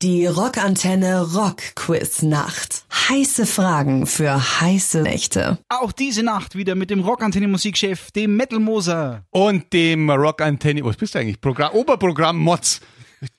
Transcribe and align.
Die 0.00 0.26
Rockantenne 0.26 1.22
Rock 1.34 1.74
Quiz 1.74 2.22
Nacht. 2.22 2.84
Heiße 3.08 3.46
Fragen 3.46 4.06
für 4.06 4.60
heiße 4.60 5.02
Nächte. 5.02 5.58
Auch 5.68 5.90
diese 5.90 6.22
Nacht 6.22 6.54
wieder 6.54 6.76
mit 6.76 6.90
dem 6.90 7.00
Rockantenne 7.00 7.48
Musikchef, 7.48 8.12
dem 8.12 8.36
Metal 8.36 8.60
Moser. 8.60 9.24
Und 9.30 9.72
dem 9.72 10.08
Rockantenne, 10.08 10.84
was 10.84 10.96
bist 10.96 11.16
du 11.16 11.18
eigentlich? 11.18 11.40
Programm, 11.40 11.72
Oberprogramm 11.72 12.38
Mods. 12.38 12.80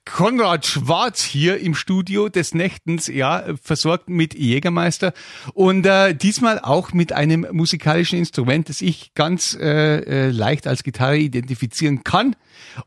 Konrad 0.06 0.66
Schwarz 0.66 1.24
hier 1.24 1.60
im 1.60 1.76
Studio 1.76 2.30
des 2.30 2.54
Nächtens, 2.54 3.08
ja, 3.08 3.44
versorgt 3.62 4.10
mit 4.10 4.34
Jägermeister 4.34 5.14
und 5.54 5.86
äh, 5.86 6.14
diesmal 6.14 6.60
auch 6.60 6.94
mit 6.94 7.14
einem 7.14 7.48
musikalischen 7.52 8.20
Instrument, 8.20 8.70
das 8.70 8.82
ich 8.82 9.14
ganz 9.14 9.58
äh, 9.60 10.28
äh, 10.28 10.30
leicht 10.32 10.68
als 10.68 10.84
Gitarre 10.84 11.18
identifizieren 11.18 12.04
kann. 12.04 12.36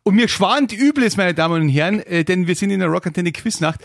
Und 0.03 0.17
mir 0.17 0.29
schwant 0.29 0.73
Übles, 0.73 1.17
meine 1.17 1.35
Damen 1.35 1.63
und 1.63 1.69
Herren, 1.69 2.01
äh, 2.01 2.25
denn 2.25 2.47
wir 2.47 2.55
sind 2.55 2.71
in 2.71 2.81
der 2.81 2.89
Rockantenne 2.89 3.33
Quiznacht. 3.33 3.81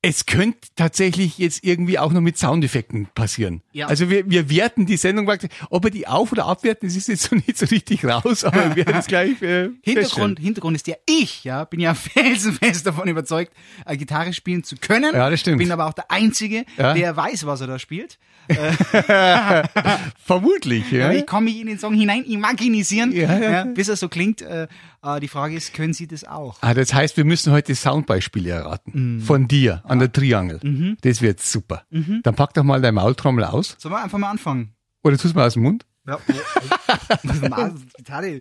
Es 0.00 0.26
könnte 0.26 0.68
tatsächlich 0.76 1.38
jetzt 1.38 1.64
irgendwie 1.64 1.98
auch 1.98 2.12
noch 2.12 2.20
mit 2.20 2.38
Soundeffekten 2.38 3.08
passieren. 3.16 3.62
Ja. 3.72 3.88
Also 3.88 4.08
wir, 4.10 4.30
wir 4.30 4.48
werten 4.48 4.86
die 4.86 4.96
Sendung 4.96 5.26
praktisch, 5.26 5.50
ob 5.70 5.82
wir 5.82 5.90
die 5.90 6.06
auf- 6.06 6.30
oder 6.30 6.46
abwerten, 6.46 6.88
das 6.88 6.96
ist 6.96 7.08
jetzt 7.08 7.24
so 7.24 7.34
nicht 7.34 7.58
so 7.58 7.66
richtig 7.66 8.04
raus, 8.04 8.44
aber 8.44 8.76
wir 8.76 8.86
werden 8.86 8.98
es 9.00 9.06
gleich 9.08 9.42
äh. 9.42 9.70
Hintergrund, 9.82 10.38
Hintergrund 10.38 10.76
ist 10.76 10.86
ja 10.86 10.94
ich, 11.08 11.42
ja, 11.42 11.64
bin 11.64 11.80
ja 11.80 11.94
felsenfest 12.28 12.86
davon 12.86 13.08
überzeugt, 13.08 13.52
äh, 13.86 13.96
Gitarre 13.96 14.32
spielen 14.32 14.62
zu 14.62 14.76
können. 14.76 15.14
Ja, 15.14 15.30
das 15.30 15.40
stimmt. 15.40 15.58
Bin 15.58 15.72
aber 15.72 15.86
auch 15.86 15.94
der 15.94 16.10
Einzige, 16.12 16.64
Ja. 16.76 16.94
der 16.94 17.16
weiß, 17.16 17.46
was 17.46 17.60
er 17.60 17.66
da 17.66 17.80
spielt. 17.80 18.18
Vermutlich, 20.24 20.90
ja. 20.90 21.12
Ich 21.12 21.26
kann 21.26 21.44
mich 21.44 21.60
in 21.60 21.66
den 21.66 21.78
Song 21.78 21.94
hinein 21.94 22.24
imaginisieren, 22.24 23.12
Ja, 23.12 23.38
ja. 23.38 23.64
bis 23.64 23.88
er 23.88 23.96
so 23.96 24.08
klingt. 24.08 24.42
Äh, 24.42 24.68
äh, 25.02 25.20
die 25.20 25.28
Frage 25.28 25.56
ist, 25.56 25.74
können 25.74 25.92
Sie 25.92 26.06
das 26.06 26.24
auch? 26.24 26.58
Ah, 26.60 26.74
das 26.74 26.92
heißt, 26.94 27.16
wir 27.16 27.24
müssen 27.24 27.52
heute 27.52 27.74
Soundbeispiele 27.74 28.50
erraten. 28.50 29.20
Von 29.20 29.48
dir 29.48 29.82
an 29.84 29.98
der 29.98 30.12
Triangel. 30.12 30.96
Das 31.02 31.22
wird 31.22 31.40
super. 31.40 31.84
Dann 31.90 32.34
pack 32.34 32.54
doch 32.54 32.64
mal 32.64 32.80
deine 32.80 32.92
Maultrommel 32.92 33.44
aus. 33.44 33.76
Sollen 33.78 33.94
wir 33.94 34.02
einfach 34.02 34.18
mal 34.18 34.30
anfangen? 34.30 34.72
Oder 35.02 35.16
tust 35.16 35.34
mal 35.34 35.46
aus 35.46 35.54
dem 35.54 35.62
Mund. 35.62 35.84
Ja. 36.06 36.18
Mal, 37.50 37.74
Gitarre. 37.98 38.40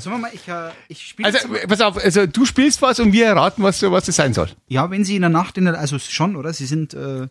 Sollen 0.00 0.16
wir 0.16 0.18
mal, 0.18 0.30
ich, 0.34 0.48
äh, 0.48 0.70
ich 0.88 1.00
spiele 1.06 1.28
Also, 1.28 1.38
pass 1.68 1.80
auf, 1.80 1.96
also 2.02 2.26
du 2.26 2.44
spielst 2.44 2.82
was 2.82 2.98
und 2.98 3.12
wir 3.12 3.26
erraten, 3.26 3.62
was, 3.62 3.80
was 3.82 4.06
das 4.06 4.16
sein 4.16 4.34
soll. 4.34 4.48
Ja, 4.66 4.90
wenn 4.90 5.04
Sie 5.04 5.14
in 5.14 5.22
der 5.22 5.30
Nacht, 5.30 5.56
in 5.56 5.66
der, 5.66 5.78
also 5.78 6.00
schon, 6.00 6.34
oder? 6.34 6.52
Sie 6.52 6.66
sind, 6.66 6.94
äh, 6.94 7.28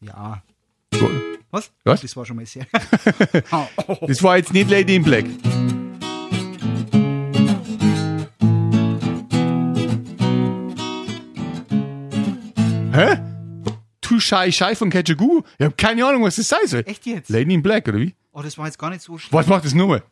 ja. 0.00 0.42
Was? 1.50 1.70
Was? 1.84 2.00
Das 2.02 2.16
war 2.16 2.24
schon 2.26 2.36
mal 2.36 2.46
sehr. 2.46 2.66
Das 4.06 4.22
war 4.22 4.36
jetzt 4.36 4.52
nicht 4.52 4.70
Lady 4.70 4.96
in 4.96 5.02
Black. 5.02 5.24
Hä? 12.92 13.18
Too 14.00 14.20
Shy 14.20 14.52
Shy 14.52 14.74
von 14.74 14.90
Ketchagoo? 14.90 15.42
Ich 15.58 15.64
habe 15.64 15.74
keine 15.76 16.06
Ahnung, 16.06 16.22
was 16.22 16.36
das 16.36 16.48
sein 16.48 16.66
soll. 16.66 16.82
Echt 16.86 17.04
jetzt? 17.06 17.28
Lady 17.28 17.52
in 17.52 17.62
Black, 17.62 17.88
oder 17.88 17.98
wie? 17.98 18.14
Oh, 18.32 18.42
das 18.42 18.56
war 18.56 18.66
jetzt 18.66 18.78
gar 18.78 18.90
nicht 18.90 19.02
so 19.02 19.18
schlimm. 19.18 19.32
Was 19.38 19.46
macht 19.46 19.64
das 19.64 19.74
nur? 19.74 20.02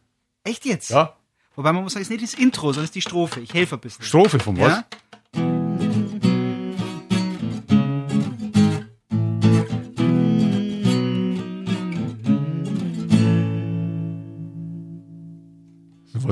Echt 0.44 0.64
jetzt? 0.64 0.90
Ja. 0.90 1.16
Wobei 1.56 1.72
man 1.72 1.82
muss 1.84 1.92
sagen, 1.92 2.02
es 2.02 2.10
ist 2.10 2.20
nicht 2.20 2.32
das 2.34 2.38
Intro, 2.40 2.68
sondern 2.72 2.84
es 2.84 2.90
ist 2.90 2.94
die 2.96 3.02
Strophe. 3.02 3.40
Ich 3.40 3.54
helfe 3.54 3.76
ein 3.76 3.80
bisschen. 3.80 4.04
Strophe 4.04 4.38
von 4.38 4.58
was? 4.58 4.68
Ja? 4.68 4.84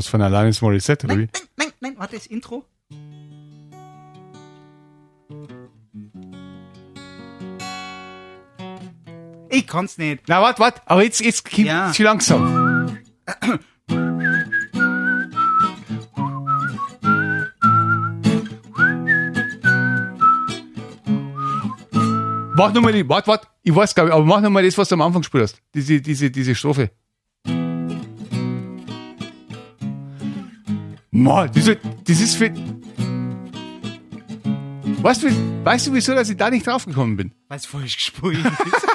Was 0.03 0.09
von 0.09 0.21
Alanis 0.21 0.61
Morissette, 0.61 1.07
oder 1.07 1.17
wie? 1.17 1.29
Nein, 1.33 1.43
nein, 1.57 1.73
nein, 1.81 1.95
warte, 1.97 2.17
das 2.17 2.27
Intro. 2.27 2.65
Ich 9.49 9.67
kann's 9.67 9.99
nicht. 9.99 10.23
Na, 10.29 10.41
warte, 10.41 10.61
warte, 10.61 10.81
aber 10.87 11.03
jetzt, 11.05 11.21
jetzt 11.21 11.45
kommt 11.45 11.67
Ja. 11.67 11.93
zu 11.93 12.03
langsam. 12.03 12.99
Mach 22.55 22.73
nochmal 22.73 22.93
die, 22.93 23.09
warte, 23.09 23.29
warte, 23.29 23.47
ich 23.63 23.75
weiß 23.75 23.95
gar 23.95 24.05
nicht, 24.05 24.13
aber 24.13 24.25
mach 24.25 24.41
nochmal 24.41 24.63
das, 24.63 24.77
was 24.77 24.89
du 24.89 24.95
am 24.95 25.03
Anfang 25.03 25.23
gespielt 25.23 25.45
hast. 25.45 25.63
Diese, 25.75 26.01
diese, 26.01 26.31
diese 26.31 26.55
Strophe. 26.55 26.91
Mann, 31.15 31.51
das 31.55 31.67
ist, 31.69 31.79
das 32.05 32.21
ist 32.21 32.37
für, 32.37 32.51
weißt 35.03 35.25
du, 35.25 35.65
weißt 35.65 35.87
du, 35.87 35.93
wieso, 35.93 36.15
dass 36.15 36.31
ich 36.31 36.39
da 36.39 36.49
nicht 36.49 36.67
draufgekommen 36.67 37.19
bin? 37.19 37.33
Weil 37.49 37.59
es 37.59 37.67
falsch 37.67 37.97
gespielt 37.97 38.39
ist. 38.39 38.87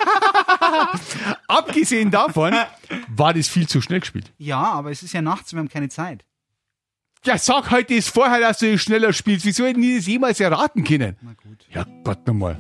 Abgesehen 1.48 2.10
davon 2.10 2.56
war 3.16 3.36
das 3.36 3.48
viel 3.48 3.68
zu 3.68 3.82
schnell 3.82 4.00
gespielt. 4.00 4.34
ja, 4.40 4.64
aber 4.64 4.90
es 4.90 5.04
ist 5.04 5.14
ja 5.14 5.22
nachts, 5.22 5.54
wir 5.54 5.60
haben 5.60 5.70
keine 5.70 5.90
Zeit. 5.90 6.26
Ja, 7.24 7.38
sag 7.38 7.70
heute 7.70 7.94
ist 7.94 8.10
vorher, 8.10 8.40
dass 8.40 8.60
du 8.60 8.78
schneller 8.80 9.14
spielst. 9.14 9.46
Wieso 9.46 9.66
hätten 9.66 9.82
die 9.82 9.98
das 9.98 10.08
jemals 10.08 10.40
erraten 10.40 10.84
können? 10.84 11.18
Na 11.22 11.34
gut. 11.34 11.68
Ja, 11.72 11.86
Gott 12.04 12.26
nochmal. 12.26 12.60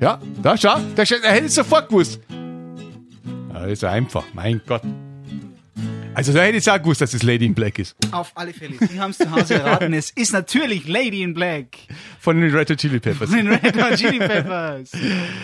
Ja, 0.00 0.20
da 0.42 0.56
schau, 0.56 0.78
da, 0.94 1.04
da 1.04 1.28
hätte 1.28 1.46
ich 1.46 1.52
sofort 1.52 1.88
gewusst. 1.90 2.20
Ja, 3.52 3.60
das 3.60 3.72
ist 3.72 3.84
einfach, 3.84 4.24
mein 4.32 4.62
Gott. 4.66 4.82
Also 6.16 6.32
da 6.32 6.40
hätte 6.44 6.56
ich 6.56 6.70
auch 6.70 6.78
gewusst, 6.78 7.02
dass 7.02 7.12
es 7.12 7.22
Lady 7.22 7.44
in 7.44 7.54
Black 7.54 7.78
ist. 7.78 7.94
Auf 8.10 8.32
alle 8.36 8.54
Fälle. 8.54 8.78
Sie 8.78 8.98
haben 8.98 9.10
es 9.10 9.18
zu 9.18 9.30
Hause 9.30 9.56
erraten. 9.56 9.92
Es 9.92 10.08
ist 10.08 10.32
natürlich 10.32 10.88
Lady 10.88 11.22
in 11.22 11.34
Black. 11.34 11.76
Von 12.20 12.40
den 12.40 12.56
Red 12.56 12.70
Hot 12.70 12.78
Chili 12.78 12.98
Peppers. 13.00 13.28
Von 13.28 13.36
den 13.36 13.48
Red 13.48 13.76
Hot 13.76 13.96
Chili 13.96 14.18
Peppers. 14.18 14.92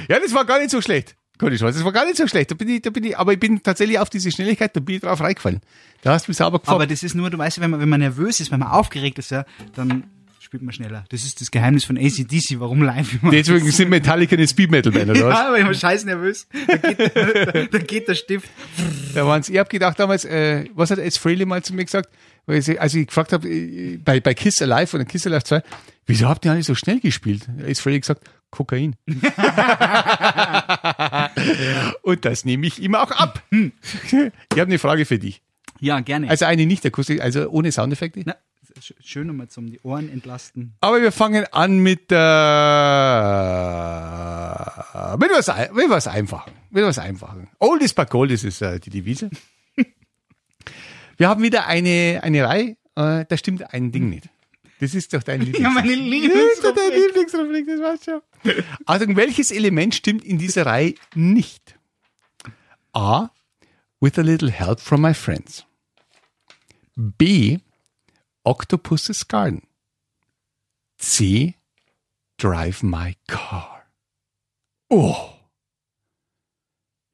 Ja, 0.09 0.19
das 0.19 0.33
war 0.33 0.47
gar 0.47 0.59
nicht 0.59 0.71
so 0.71 0.81
schlecht. 0.81 1.15
Gott, 1.37 1.53
ich 1.53 1.61
weiß, 1.61 1.75
das 1.75 1.85
war 1.85 1.93
gar 1.93 2.07
nicht 2.07 2.17
so 2.17 2.27
schlecht. 2.27 2.53
Da 2.53 2.55
bin 2.55 2.71
ich, 2.71 2.81
da 2.81 2.89
bin 2.89 3.05
ich, 3.05 3.19
aber 3.19 3.35
ich 3.35 3.39
bin 3.39 3.63
tatsächlich 3.63 3.99
auf 3.99 4.09
diese 4.09 4.31
Schnelligkeit, 4.31 4.75
da 4.75 4.81
bin 4.81 4.95
ich 4.95 5.03
drauf 5.03 5.21
reingefallen. 5.21 5.61
Da 6.01 6.15
hast 6.15 6.27
du 6.27 6.31
mich 6.31 6.39
sauber 6.39 6.59
gefallen. 6.59 6.77
Aber 6.77 6.87
das 6.87 7.03
ist 7.03 7.15
nur, 7.15 7.29
du 7.29 7.37
weißt, 7.37 7.61
wenn 7.61 7.71
man, 7.71 7.79
wenn 7.79 7.91
man 7.91 8.01
nervös 8.01 8.41
ist, 8.41 8.51
wenn 8.51 8.61
man 8.61 8.69
aufgeregt 8.69 9.19
ist, 9.19 9.31
ja, 9.31 9.45
dann 9.75 10.05
spielt 10.53 10.65
man 10.65 10.75
schneller. 10.75 11.07
Das 11.09 11.25
ist 11.25 11.41
das 11.41 11.51
Geheimnis 11.51 11.87
von 11.87 11.97
ACDC, 11.97 12.61
warum 12.61 12.83
live 12.83 13.23
immer. 13.23 13.33
Deswegen 13.33 13.71
sind 13.71 13.89
Metallica 13.89 14.37
eine 14.37 14.47
Speed 14.47 14.71
Metal 14.71 14.93
Band, 14.93 15.09
oder 15.09 15.27
was? 15.27 15.39
Ja, 15.39 15.49
aber 15.49 15.59
ich 15.59 15.65
war 15.65 15.73
scheiß 15.73 16.05
nervös. 16.05 16.47
Da 16.67 16.77
geht, 16.77 17.17
da, 17.17 17.63
da 17.71 17.79
geht 17.79 18.07
der 18.07 18.15
Stift. 18.15 18.51
Da 19.15 19.27
waren's, 19.27 19.49
ich 19.49 19.57
hab 19.57 19.71
gedacht 19.71 19.99
damals, 19.99 20.27
äh, 20.27 20.67
was 20.75 20.91
hat 20.91 20.99
Ed 20.99 21.17
Frehley 21.17 21.47
mal 21.47 21.63
zu 21.63 21.73
mir 21.73 21.87
gesagt, 21.87 22.11
weil 22.45 22.59
ich, 22.59 22.79
als 22.79 22.93
ich 22.93 23.07
gefragt 23.07 23.33
habe, 23.33 23.49
äh, 23.49 23.97
bei, 23.97 24.21
bei 24.21 24.35
Kiss 24.35 24.61
Alive 24.61 24.95
oder 24.95 25.07
Kiss 25.07 25.27
Alive 25.27 25.43
2, 25.43 25.63
wieso 26.05 26.29
habt 26.29 26.45
ihr 26.45 26.53
alle 26.53 26.63
so 26.63 26.75
schnell 26.75 27.01
gespielt? 27.01 27.47
Ed 27.67 27.79
Frehley 27.79 28.01
gesagt, 28.01 28.23
Kokain. 28.51 28.97
Und 32.03 32.27
das 32.27 32.45
nehme 32.45 32.67
ich 32.67 32.79
ihm 32.79 32.95
auch 32.95 33.11
ab. 33.11 33.43
Hm. 33.53 33.73
Ich 34.05 34.13
habe 34.13 34.63
eine 34.65 34.79
Frage 34.79 35.07
für 35.07 35.19
dich. 35.19 35.41
Ja, 35.81 36.01
gerne. 36.01 36.29
Also 36.29 36.45
eine 36.45 36.67
nicht 36.67 36.85
akustisch, 36.85 37.23
also 37.23 37.49
ohne 37.49 37.73
Soundeffekte. 37.73 38.21
Na, 38.27 38.37
schön 39.01 39.27
nochmal 39.27 39.49
zum 39.49 39.71
die 39.71 39.81
Ohren 39.83 40.09
entlasten. 40.11 40.75
Aber 40.81 41.01
wir 41.03 41.13
fangen 41.13 41.45
an 41.53 41.79
mit, 41.79 42.11
äh, 42.13 42.17
mit 45.17 45.31
was, 45.31 45.49
mit 45.73 45.89
was 45.91 46.07
Einfachen. 46.07 46.53
Mit 46.71 46.85
was 46.85 46.99
Einfachen. 46.99 47.49
Old 47.59 47.83
is 47.83 47.93
but 47.95 48.11
gold 48.11 48.31
ist 48.31 48.45
es, 48.45 48.61
äh, 48.61 48.79
die 48.81 48.91
Devise. 48.91 49.31
Wir 51.19 51.29
haben 51.29 51.43
wieder 51.43 51.67
eine, 51.67 52.21
eine 52.23 52.45
Reihe, 52.49 52.77
äh, 52.97 53.25
da 53.29 53.37
stimmt 53.37 53.73
ein 53.75 53.93
Ding 53.93 54.09
nicht. 54.09 54.29
Das 54.81 54.95
ist 54.95 55.13
doch 55.15 55.23
dein 55.23 55.41
Ja, 55.43 55.47
Lieblings. 55.47 55.75
meine 55.75 55.89
Das 55.89 55.97
ist 55.97 56.03
Lieblingsrubrik. 56.05 56.75
dein 56.75 57.01
Lieblingsrubrik, 57.01 57.67
das 57.67 58.01
du 58.01 58.05
schon. 58.11 58.63
Also, 58.87 59.07
welches 59.17 59.51
Element 59.53 59.95
stimmt 59.95 60.25
in 60.25 60.39
dieser 60.39 60.67
Reihe 60.67 60.95
nicht? 61.15 61.79
A. 62.93 63.29
With 64.01 64.19
a 64.19 64.23
little 64.23 64.51
help 64.51 64.81
from 64.81 65.03
my 65.03 65.15
friends. 65.15 65.65
B. 66.97 67.59
Octopus's 68.45 69.29
Garden. 69.29 69.63
C. 70.99 71.55
Drive 72.39 72.83
my 72.83 73.17
car. 73.27 73.83
Oh. 74.89 75.17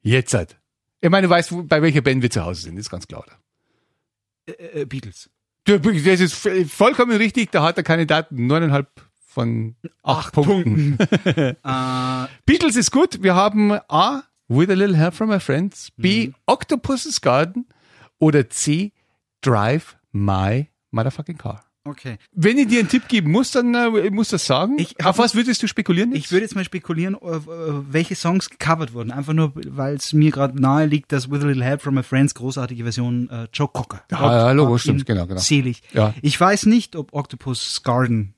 Jetzt 0.01 0.33
hat. 0.33 0.57
Ich 1.01 1.09
meine, 1.09 1.27
du 1.27 1.31
weißt, 1.31 1.67
bei 1.67 1.81
welcher 1.81 2.01
Band 2.01 2.21
wir 2.21 2.29
zu 2.29 2.43
Hause 2.43 2.61
sind, 2.63 2.77
ist 2.77 2.89
ganz 2.89 3.07
klar. 3.07 3.23
oder? 3.25 4.55
Äh, 4.59 4.81
äh, 4.81 4.85
Beatles. 4.85 5.29
Das 5.65 6.19
ist 6.19 6.33
vollkommen 6.73 7.15
richtig, 7.17 7.51
da 7.51 7.63
hat 7.63 7.77
der 7.77 7.83
Kandidat 7.83 8.31
neuneinhalb 8.31 8.89
von 9.19 9.75
acht, 10.01 10.33
Punkten. 10.33 10.97
Äh, 11.25 12.27
Beatles 12.45 12.75
ist 12.75 12.91
gut. 12.91 13.21
Wir 13.21 13.35
haben 13.35 13.73
A, 13.87 14.23
With 14.47 14.69
a 14.69 14.73
Little 14.73 14.97
Help 14.97 15.13
from 15.13 15.29
My 15.29 15.39
Friends, 15.39 15.91
B, 15.95 16.27
Mhm. 16.27 16.35
Octopus's 16.47 17.21
Garden 17.21 17.67
oder 18.17 18.49
C, 18.49 18.93
Drive 19.41 19.95
My 20.11 20.68
Motherfucking 20.91 21.37
Car. 21.37 21.63
okay. 21.85 22.17
Wenn 22.33 22.57
ich 22.57 22.67
dir 22.67 22.79
einen 22.79 22.89
Tipp 22.89 23.07
geben 23.07 23.31
muss, 23.31 23.51
dann 23.51 23.73
äh, 23.73 24.09
muss 24.11 24.29
das 24.29 24.45
sagen. 24.45 24.77
Ich 24.77 25.03
Auf 25.05 25.17
was 25.17 25.35
würdest 25.35 25.61
du 25.63 25.67
spekulieren? 25.67 26.13
Ich 26.13 26.31
würde 26.31 26.43
jetzt 26.43 26.55
mal 26.55 26.63
spekulieren, 26.63 27.15
äh, 27.21 27.35
äh, 27.35 27.41
welche 27.89 28.15
Songs 28.15 28.49
gecovert 28.49 28.93
wurden. 28.93 29.11
Einfach 29.11 29.33
nur, 29.33 29.53
weil 29.55 29.95
es 29.95 30.13
mir 30.13 30.31
gerade 30.31 30.59
nahe 30.59 30.85
liegt, 30.85 31.11
dass 31.11 31.29
With 31.31 31.43
a 31.43 31.47
Little 31.47 31.63
Help 31.63 31.81
from 31.81 31.95
My 31.95 32.03
Friends 32.03 32.33
großartige 32.35 32.83
Version 32.83 33.29
äh, 33.29 33.47
Joe 33.53 33.67
Cocker. 33.67 34.03
Ja, 34.11 34.19
ja, 34.19 34.51
Logo, 34.51 34.77
stimmt, 34.77 35.05
genau, 35.05 35.25
genau. 35.25 35.39
Selig. 35.39 35.81
Ja. 35.93 36.13
Ich 36.21 36.39
weiß 36.39 36.65
nicht, 36.65 36.95
ob 36.95 37.13
Octopus 37.13 37.81
Garden 37.83 38.33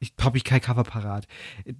Ich 0.00 0.12
habe 0.20 0.36
ich 0.36 0.44
kein 0.44 0.60
Cover 0.60 0.84
parat. 0.84 1.26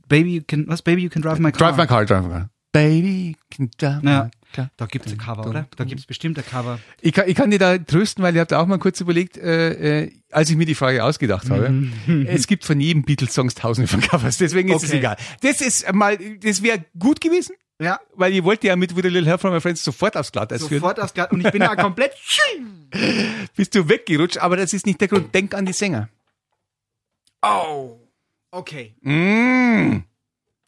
Baby, 0.09 0.37
you 0.37 0.43
can, 0.47 0.67
was? 0.69 0.83
Baby, 0.83 1.03
you 1.03 1.11
can 1.11 1.23
drive 1.23 1.39
my 1.39 1.51
car. 1.53 1.59
Drive 1.59 1.77
my 1.77 1.87
car, 1.87 2.05
drive 2.07 2.23
my 2.25 2.31
car. 2.31 2.51
Baby, 2.73 3.37
can 3.51 3.71
drive 3.79 4.03
my 4.03 4.11
car. 4.11 4.31
Da 4.77 4.87
gibt's 4.87 5.13
ein 5.13 5.19
Cover, 5.19 5.47
oder? 5.47 5.67
Da 5.77 5.85
gibt's 5.85 6.07
bestimmt 6.07 6.39
ein 6.39 6.45
Cover. 6.47 6.79
Ich 7.01 7.13
kann, 7.13 7.29
ich 7.29 7.35
kann 7.35 7.51
dir 7.51 7.59
da 7.59 7.77
trösten, 7.79 8.23
weil 8.25 8.35
ich 8.35 8.41
habe 8.41 8.49
da 8.49 8.61
auch 8.61 8.67
mal 8.67 8.79
kurz 8.79 9.01
überlegt, 9.01 9.37
äh, 9.37 10.05
äh, 10.05 10.13
als 10.31 10.51
ich 10.51 10.57
mir 10.57 10.67
die 10.67 10.75
Frage 10.75 11.03
ausgedacht 11.05 11.51
habe. 11.51 11.89
es 12.27 12.47
gibt 12.47 12.65
von 12.65 12.81
jedem 12.81 13.03
Beatles-Songs 13.05 13.55
tausende 13.55 13.89
von 13.89 14.01
Covers, 14.01 14.39
deswegen 14.39 14.69
ist 14.71 14.83
es 14.83 14.91
Okay. 14.91 14.99
egal. 14.99 15.17
Das 15.43 15.61
ist 15.61 15.93
mal, 15.93 16.17
das 16.41 16.63
wäre 16.63 16.85
gut 16.99 17.21
gewesen, 17.21 17.55
Ja. 17.81 17.99
weil 18.15 18.33
ich 18.33 18.45
wollte 18.45 18.67
ja 18.69 18.77
mit 18.77 18.95
With 18.97 19.05
a 19.05 19.09
Little 19.09 19.29
Help 19.31 19.41
from 19.41 19.53
My 19.53 19.61
Friends 19.61 19.83
sofort 19.85 20.17
aufs 20.17 20.33
Glatteis 20.33 20.67
führen. 20.67 20.81
Sofort 20.81 21.01
aufs 21.01 21.15
Glatt. 21.15 21.33
Und 21.33 21.45
ich 21.45 21.51
bin 21.53 21.61
da 21.61 21.75
komplett. 21.77 22.13
Bist 23.57 23.75
du 23.75 23.89
weggerutscht, 23.89 24.39
aber 24.39 24.57
das 24.57 24.73
ist 24.73 24.87
nicht 24.87 25.01
der 25.01 25.09
Grund. 25.09 25.35
Denk 25.35 25.55
an 25.55 25.67
die 25.67 25.73
Sänger. 25.73 26.09
Oh. 27.43 27.99
Okay. 28.51 28.95
Mm. 29.03 30.05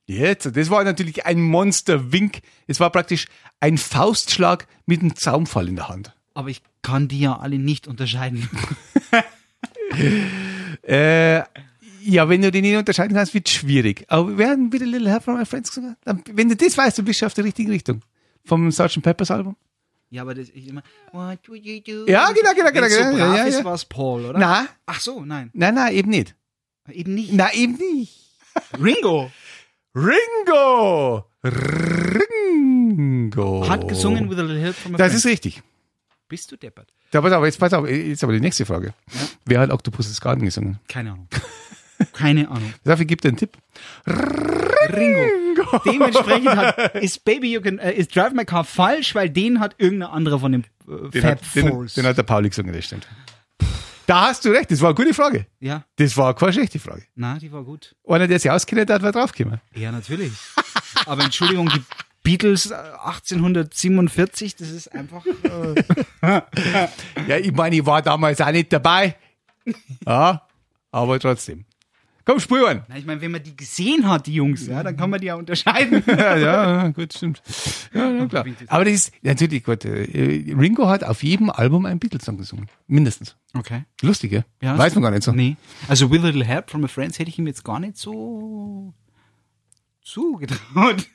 Jetzt, 0.06 0.56
das 0.56 0.70
war 0.70 0.84
natürlich 0.84 1.26
ein 1.26 1.40
Monster-Wink. 1.40 2.40
Es 2.68 2.78
war 2.78 2.90
praktisch 2.90 3.26
ein 3.58 3.76
Faustschlag 3.76 4.68
mit 4.86 5.00
einem 5.00 5.16
Zaumfall 5.16 5.68
in 5.68 5.76
der 5.76 5.88
Hand. 5.88 6.14
Aber 6.34 6.48
ich 6.48 6.62
kann 6.82 7.08
die 7.08 7.20
ja 7.20 7.38
alle 7.38 7.58
nicht 7.58 7.86
unterscheiden. 7.88 8.48
Äh, 10.82 11.38
ja, 12.02 12.28
wenn 12.28 12.42
du 12.42 12.50
die 12.52 12.60
nicht 12.60 12.76
unterscheiden 12.76 13.16
kannst, 13.16 13.34
wird 13.34 13.48
schwierig. 13.48 14.04
Aber 14.08 14.36
wir 14.38 14.48
haben 14.48 14.72
wieder 14.72 14.86
Little 14.86 15.10
Help 15.10 15.24
from 15.24 15.38
My 15.38 15.44
Friends 15.44 15.70
gesungen. 15.70 15.96
Wenn 16.32 16.48
du 16.48 16.56
das 16.56 16.76
weißt, 16.76 16.98
dann 16.98 17.04
bist 17.04 17.22
du 17.22 17.26
auf 17.26 17.34
der 17.34 17.44
richtigen 17.44 17.70
Richtung. 17.70 18.02
Vom 18.44 18.70
Sgt. 18.70 19.02
Peppers 19.02 19.30
Album? 19.30 19.56
Ja, 20.10 20.22
aber 20.22 20.34
das 20.34 20.48
ich 20.50 20.68
immer. 20.68 20.82
What 21.12 21.38
would 21.48 21.64
you 21.64 21.80
do? 21.80 22.06
Ja, 22.10 22.30
genau, 22.32 22.52
genau, 22.54 22.70
genau, 22.70 22.82
Wenn's 22.82 22.94
so 22.94 23.00
genau. 23.00 23.16
brav 23.16 23.36
Ja, 23.36 23.36
ja, 23.36 23.44
ist, 23.44 23.58
ja. 23.58 23.64
war's 23.64 23.84
Paul, 23.84 24.26
oder? 24.26 24.38
Na, 24.38 24.68
Ach 24.86 25.00
so, 25.00 25.24
nein. 25.24 25.50
nein, 25.52 25.74
nein, 25.74 25.94
eben 25.94 26.10
nicht. 26.10 26.36
Eben 26.90 27.14
nicht. 27.14 27.32
Na, 27.32 27.52
eben 27.52 27.76
nicht. 27.76 28.12
Ringo 28.80 29.30
Ringo! 29.96 31.24
Ringo! 31.42 33.66
hat 33.66 33.88
gesungen 33.88 34.28
with 34.28 34.38
a 34.38 34.42
little 34.42 34.60
help 34.60 34.74
from 34.76 34.94
a 34.94 34.98
Das 34.98 35.06
friend. 35.08 35.24
ist 35.24 35.26
richtig. 35.26 35.62
Bist 36.28 36.52
du 36.52 36.56
deppert? 36.56 36.92
Da, 37.12 37.22
pass 37.22 37.32
auf, 37.32 37.42
jetzt 37.46 37.58
pass 37.58 37.72
auf, 37.72 37.88
jetzt 37.88 38.22
aber 38.22 38.34
die 38.34 38.40
nächste 38.40 38.66
Frage. 38.66 38.92
Wer 39.46 39.60
hat 39.60 39.70
Octopus's 39.70 40.20
Garden 40.20 40.44
gesungen? 40.44 40.78
Keine 40.88 41.12
Ahnung. 41.12 41.28
Keine 42.12 42.50
Ahnung. 42.50 42.74
Dafür 42.84 43.06
gibt 43.06 43.24
er 43.24 43.30
einen 43.30 43.38
Tipp. 43.38 43.56
Ringo. 44.06 45.80
Dementsprechend 45.86 46.50
hat, 46.56 46.94
ist 46.96 47.24
Baby 47.24 47.54
You 47.54 47.62
Can, 47.62 47.78
äh, 47.78 47.92
ist 47.94 48.14
Drive 48.14 48.34
My 48.34 48.44
Car 48.44 48.64
falsch, 48.64 49.14
weil 49.14 49.30
den 49.30 49.60
hat 49.60 49.76
irgendein 49.78 50.10
anderer 50.10 50.38
von 50.40 50.52
dem 50.52 50.64
äh, 50.86 51.08
Den, 51.10 51.22
Fab 51.22 51.30
hat, 51.40 51.54
den, 51.54 51.68
Fours. 51.68 51.94
den 51.94 52.04
hat 52.04 52.18
der 52.18 52.22
Pauli 52.24 52.50
gesungen, 52.50 52.74
das 52.74 52.84
stimmt. 52.84 53.06
Da 54.06 54.28
hast 54.28 54.44
du 54.44 54.50
recht, 54.50 54.70
das 54.70 54.80
war 54.80 54.88
eine 54.90 54.94
gute 54.94 55.12
Frage. 55.14 55.46
ja, 55.60 55.84
Das 55.96 56.16
war 56.16 56.34
keine 56.34 56.52
schlechte 56.52 56.78
Frage. 56.78 57.02
na, 57.14 57.38
die 57.38 57.50
war 57.52 57.62
gut. 57.64 57.94
Einer, 58.06 58.26
der 58.28 58.38
sich 58.38 58.50
auskennt, 58.50 58.88
hat, 58.90 59.02
war 59.02 59.12
draufgekommen. 59.12 59.60
Ja, 59.74 59.90
natürlich. 59.92 60.32
Aber 61.06 61.24
Entschuldigung, 61.24 61.68
die 61.68 61.82
Beatles 62.22 62.70
äh, 62.70 62.74
1847, 62.74 64.56
das 64.56 64.70
ist 64.70 64.88
einfach. 64.94 65.24
Äh, 65.26 65.82
Ja, 67.28 67.36
ich 67.38 67.52
meine, 67.52 67.76
ich 67.76 67.86
war 67.86 68.02
damals 68.02 68.40
auch 68.40 68.50
nicht 68.50 68.72
dabei. 68.72 69.16
Ja, 70.06 70.42
aber 70.90 71.20
trotzdem. 71.20 71.64
Komm, 72.26 72.40
spür 72.40 72.68
an. 72.68 72.82
na, 72.88 72.98
ich 72.98 73.06
meine, 73.06 73.20
wenn 73.20 73.30
man 73.30 73.42
die 73.42 73.56
gesehen 73.56 74.08
hat, 74.08 74.26
die 74.26 74.34
Jungs, 74.34 74.66
ja, 74.66 74.82
dann 74.82 74.96
kann 74.96 75.08
man 75.10 75.20
die 75.20 75.28
ja 75.28 75.36
unterscheiden. 75.36 76.02
Ja, 76.08 76.36
ja, 76.36 76.88
gut, 76.88 77.12
stimmt. 77.14 77.40
Ja, 77.94 78.10
ja, 78.10 78.26
klar. 78.26 78.44
Aber 78.66 78.84
das 78.84 78.94
ist 78.94 79.12
natürlich 79.22 79.62
gut. 79.62 79.84
äh, 79.84 80.52
Ringo 80.58 80.88
hat 80.88 81.04
auf 81.04 81.22
jedem 81.22 81.50
Album 81.50 81.86
einen 81.86 82.00
Beatles-Song 82.00 82.36
gesungen. 82.36 82.66
Mindestens. 82.88 83.36
Okay. 83.54 83.84
Lustig? 84.02 84.32
Ja, 84.60 84.76
Weiß 84.76 84.94
man 84.96 85.02
gar 85.02 85.12
nicht 85.12 85.22
so. 85.22 85.30
Nee. 85.32 85.56
Also 85.88 86.10
With 86.10 86.22
a 86.22 86.26
Little 86.26 86.44
Help 86.44 86.68
from 86.70 86.84
a 86.84 86.88
Friends 86.88 87.18
hätte 87.20 87.30
ich 87.30 87.38
ihm 87.38 87.46
jetzt 87.46 87.64
gar 87.64 87.78
nicht 87.78 87.96
so 87.96 88.92
zugetraut. 90.02 91.08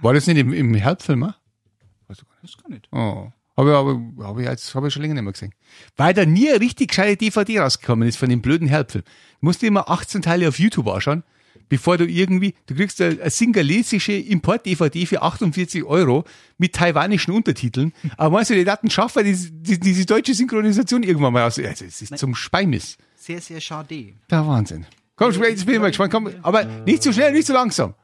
War 0.00 0.12
das 0.14 0.26
nicht 0.26 0.36
im, 0.38 0.52
im 0.52 0.74
Herbstfilm? 0.74 1.22
Weiß 1.22 2.18
ich 2.18 2.18
gar 2.28 2.34
nicht. 2.42 2.54
Das 2.56 2.62
gar 2.62 2.70
nicht. 2.70 2.88
Oh. 2.92 3.32
Habe 3.56 3.70
ich, 3.70 3.76
aber, 3.76 4.26
hab 4.26 4.38
ich, 4.38 4.46
jetzt, 4.46 4.74
hab 4.74 4.84
ich 4.84 4.92
schon 4.92 5.02
länger 5.02 5.14
nicht 5.14 5.24
mehr 5.24 5.32
gesehen. 5.32 5.52
Weil 5.96 6.14
da 6.14 6.24
nie 6.24 6.48
eine 6.48 6.60
richtig 6.60 6.88
gescheite 6.88 7.16
DVD 7.16 7.60
rausgekommen 7.60 8.08
ist 8.08 8.16
von 8.16 8.28
dem 8.30 8.40
blöden 8.40 8.68
Herbstfilm. 8.68 9.04
Du 9.04 9.46
musst 9.46 9.62
dir 9.62 9.66
immer 9.66 9.90
18 9.90 10.22
Teile 10.22 10.48
auf 10.48 10.58
YouTube 10.58 10.88
anschauen, 10.88 11.22
bevor 11.68 11.98
du 11.98 12.06
irgendwie, 12.06 12.54
du 12.66 12.74
kriegst 12.74 13.00
eine, 13.02 13.20
eine 13.20 13.30
singalesische 13.30 14.12
Import-DVD 14.12 15.04
für 15.04 15.22
48 15.22 15.84
Euro 15.84 16.24
mit 16.56 16.74
taiwanischen 16.74 17.34
Untertiteln. 17.34 17.92
Aber 18.16 18.36
meinst 18.36 18.50
du, 18.50 18.54
die 18.54 18.64
Daten 18.64 18.88
schaffen 18.88 19.24
die, 19.24 19.36
die, 19.50 19.78
diese 19.78 20.06
deutsche 20.06 20.32
Synchronisation 20.32 21.02
irgendwann 21.02 21.34
mal 21.34 21.46
aus? 21.46 21.58
Also, 21.58 21.84
es 21.84 22.00
ist 22.00 22.16
zum 22.16 22.34
Speimis. 22.34 22.96
Sehr, 23.16 23.40
sehr 23.40 23.60
schade. 23.60 24.14
Der 24.30 24.46
Wahnsinn. 24.46 24.86
Komm, 25.14 25.30
jetzt 25.30 25.66
bin 25.66 25.74
ich 25.74 25.80
mal 25.80 25.88
gespannt. 25.88 26.10
Komm, 26.10 26.30
aber 26.42 26.64
nicht 26.86 27.02
zu 27.02 27.12
schnell, 27.12 27.32
nicht 27.32 27.46
zu 27.46 27.52
langsam. 27.52 27.94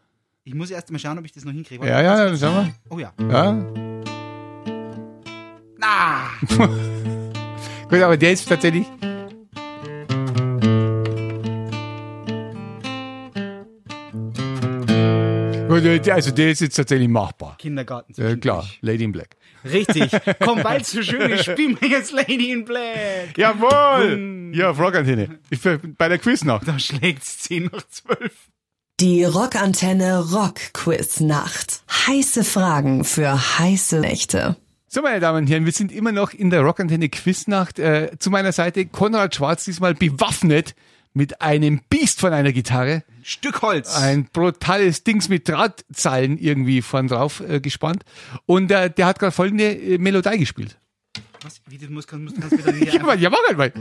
Ich 0.44 0.54
muss 0.54 0.70
erst 0.70 0.90
mal 0.90 0.98
schauen, 0.98 1.18
ob 1.18 1.24
ich 1.24 1.32
das 1.32 1.44
noch 1.44 1.52
hinkriege. 1.52 1.80
Warte, 1.80 1.92
Ja, 1.92 2.02
ja, 2.02 2.24
dann 2.24 2.38
schauen 2.38 2.74
Oh 2.90 2.98
ja. 2.98 3.12
Ja. 3.18 3.87
Ah! 5.90 6.28
Gut, 7.88 8.02
aber 8.02 8.18
der 8.18 8.32
ist 8.32 8.46
tatsächlich. 8.46 8.86
Also 16.10 16.30
der 16.32 16.50
ist 16.50 16.60
jetzt 16.60 16.74
tatsächlich 16.74 17.08
machbar. 17.08 17.56
Kindergarten. 17.58 18.20
Äh, 18.20 18.36
klar, 18.36 18.68
Lady 18.82 19.04
in 19.04 19.12
Black. 19.12 19.36
Richtig. 19.64 20.10
Komm, 20.40 20.58
es 20.58 20.90
so 20.90 21.02
schön 21.02 21.30
ist, 21.30 21.44
spielen 21.44 21.78
wir 21.80 21.88
jetzt 21.88 22.12
Lady 22.12 22.52
in 22.52 22.64
Black. 22.64 23.38
Jawohl! 23.38 24.50
Ja, 24.52 24.74
Fragantenne. 24.74 25.38
Ich 25.48 25.62
bin 25.62 25.94
bei 25.96 26.08
der 26.08 26.18
Quiznacht. 26.18 26.68
Da 26.68 26.78
schlägt's 26.78 27.38
10 27.38 27.70
nach 27.72 27.86
12. 27.86 28.32
Die 29.00 29.24
Rockantenne 29.24 30.32
Rockquiznacht. 30.32 31.82
Heiße 32.08 32.44
Fragen 32.44 33.04
für 33.04 33.58
heiße 33.58 34.00
Nächte. 34.00 34.56
So, 34.90 35.02
meine 35.02 35.20
Damen 35.20 35.44
und 35.44 35.50
Herren, 35.50 35.66
wir 35.66 35.72
sind 35.72 35.92
immer 35.92 36.12
noch 36.12 36.32
in 36.32 36.48
der 36.48 36.62
Rockantenne 36.62 37.10
Quiznacht. 37.10 37.78
Äh, 37.78 38.12
zu 38.18 38.30
meiner 38.30 38.52
Seite 38.52 38.86
Konrad 38.86 39.34
Schwarz, 39.34 39.66
diesmal 39.66 39.92
bewaffnet 39.92 40.74
mit 41.12 41.42
einem 41.42 41.82
Biest 41.90 42.20
von 42.20 42.32
einer 42.32 42.52
Gitarre. 42.52 43.04
Stück 43.22 43.60
Holz. 43.60 43.94
ein 43.94 44.30
brutales 44.32 45.04
Dings 45.04 45.28
mit 45.28 45.46
Drahtzeilen 45.46 46.38
irgendwie 46.38 46.80
vorn 46.80 47.06
drauf 47.06 47.42
äh, 47.46 47.60
gespannt. 47.60 48.04
Und 48.46 48.70
äh, 48.70 48.88
der 48.88 49.04
hat 49.04 49.18
gerade 49.18 49.32
folgende 49.32 49.64
äh, 49.64 49.98
Melodie 49.98 50.38
gespielt. 50.38 50.78
Was? 51.42 51.60
Wie, 51.68 51.76
du 51.76 51.92
musst, 51.92 52.08
kannst, 52.08 52.40
kannst 52.40 52.56
wieder 52.56 52.72
hier 52.90 52.94
Ja, 52.94 53.02
Mann, 53.02 53.20
ja, 53.20 53.28
mach 53.28 53.38
halt 53.46 53.58
mal. 53.58 53.72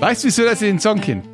Weißt 0.00 0.24
du, 0.24 0.26
wieso 0.26 0.42
das 0.42 0.58
den 0.58 0.80
Song 0.80 1.00
kennt? 1.00 1.33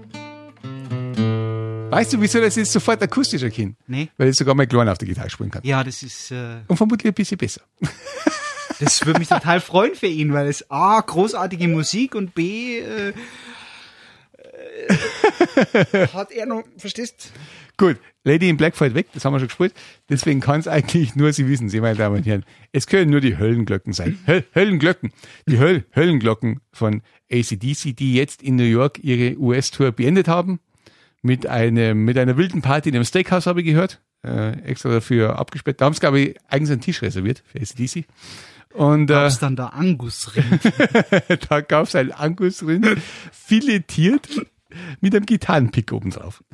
Weißt 1.90 2.12
du, 2.12 2.20
wieso 2.20 2.40
das 2.40 2.56
jetzt 2.56 2.72
sofort 2.72 3.02
akustischer 3.02 3.50
kennt? 3.50 3.76
Nee. 3.86 4.08
Weil 4.16 4.28
ich 4.28 4.36
sogar 4.36 4.54
mal 4.54 4.66
klein 4.66 4.88
auf 4.88 4.98
der 4.98 5.08
Gitarre 5.08 5.30
spielen 5.30 5.50
kann. 5.50 5.62
Ja, 5.64 5.82
das 5.82 6.02
ist, 6.02 6.30
äh, 6.30 6.60
Und 6.66 6.76
vermutlich 6.76 7.10
ein 7.10 7.14
bisschen 7.14 7.38
besser. 7.38 7.62
das 8.80 9.04
würde 9.04 9.18
mich 9.18 9.28
total 9.28 9.60
freuen 9.60 9.94
für 9.94 10.06
ihn, 10.06 10.32
weil 10.32 10.48
es 10.48 10.70
A, 10.70 11.00
großartige 11.00 11.68
Musik 11.68 12.14
und 12.14 12.34
B, 12.34 12.78
äh, 12.78 13.12
äh, 14.88 16.06
hat 16.08 16.30
er 16.30 16.46
noch, 16.46 16.64
verstehst? 16.76 17.32
Gut, 17.76 17.96
Lady 18.24 18.48
in 18.50 18.58
Black 18.58 18.76
fällt 18.76 18.94
weg, 18.94 19.06
das 19.14 19.24
haben 19.24 19.32
wir 19.32 19.38
schon 19.38 19.48
gespielt. 19.48 19.72
Deswegen 20.10 20.40
kann 20.40 20.60
es 20.60 20.68
eigentlich 20.68 21.16
nur, 21.16 21.32
Sie 21.32 21.48
wissen 21.48 21.70
Sie, 21.70 21.80
meine 21.80 21.96
Damen 21.96 22.16
und 22.16 22.26
Herren, 22.26 22.44
es 22.72 22.86
können 22.86 23.10
nur 23.10 23.20
die 23.20 23.38
Höllenglocken 23.38 23.92
sein. 23.94 24.18
Höll, 24.26 24.44
Höllenglocken. 24.54 25.12
Die 25.46 25.58
Höll, 25.58 25.86
Höllenglocken 25.94 26.60
von 26.72 27.02
ACDC, 27.32 27.96
die 27.96 28.14
jetzt 28.14 28.42
in 28.42 28.56
New 28.56 28.64
York 28.64 28.98
ihre 29.02 29.38
US-Tour 29.38 29.92
beendet 29.92 30.28
haben. 30.28 30.60
Mit 31.22 31.46
einem, 31.46 32.04
mit 32.04 32.16
einer 32.16 32.36
wilden 32.36 32.62
Party 32.62 32.88
in 32.88 32.94
einem 32.94 33.04
Steakhouse 33.04 33.46
habe 33.46 33.60
ich 33.60 33.66
gehört. 33.66 34.00
Äh, 34.22 34.60
extra 34.62 34.90
dafür 34.90 35.38
abgesperrt. 35.38 35.80
Da 35.80 35.86
haben 35.86 35.94
sie, 35.94 36.00
glaube 36.00 36.20
ich, 36.20 36.36
eigens 36.48 36.70
einen 36.70 36.80
Tisch 36.80 37.02
reserviert 37.02 37.42
für 37.46 37.58
ACDC. 37.60 38.06
Und 38.72 39.10
äh, 39.10 39.14
Gab's 39.14 39.38
dann 39.38 39.56
da 39.56 39.68
Angusrind? 39.68 40.60
da 41.48 41.60
gab 41.60 41.86
es 41.86 41.94
ein 41.94 42.12
Angusrind, 42.12 42.86
filetiert 43.32 44.28
mit 45.00 45.14
einem 45.14 45.26
Gitarrenpick 45.26 45.92
oben 45.92 46.10
drauf. 46.10 46.44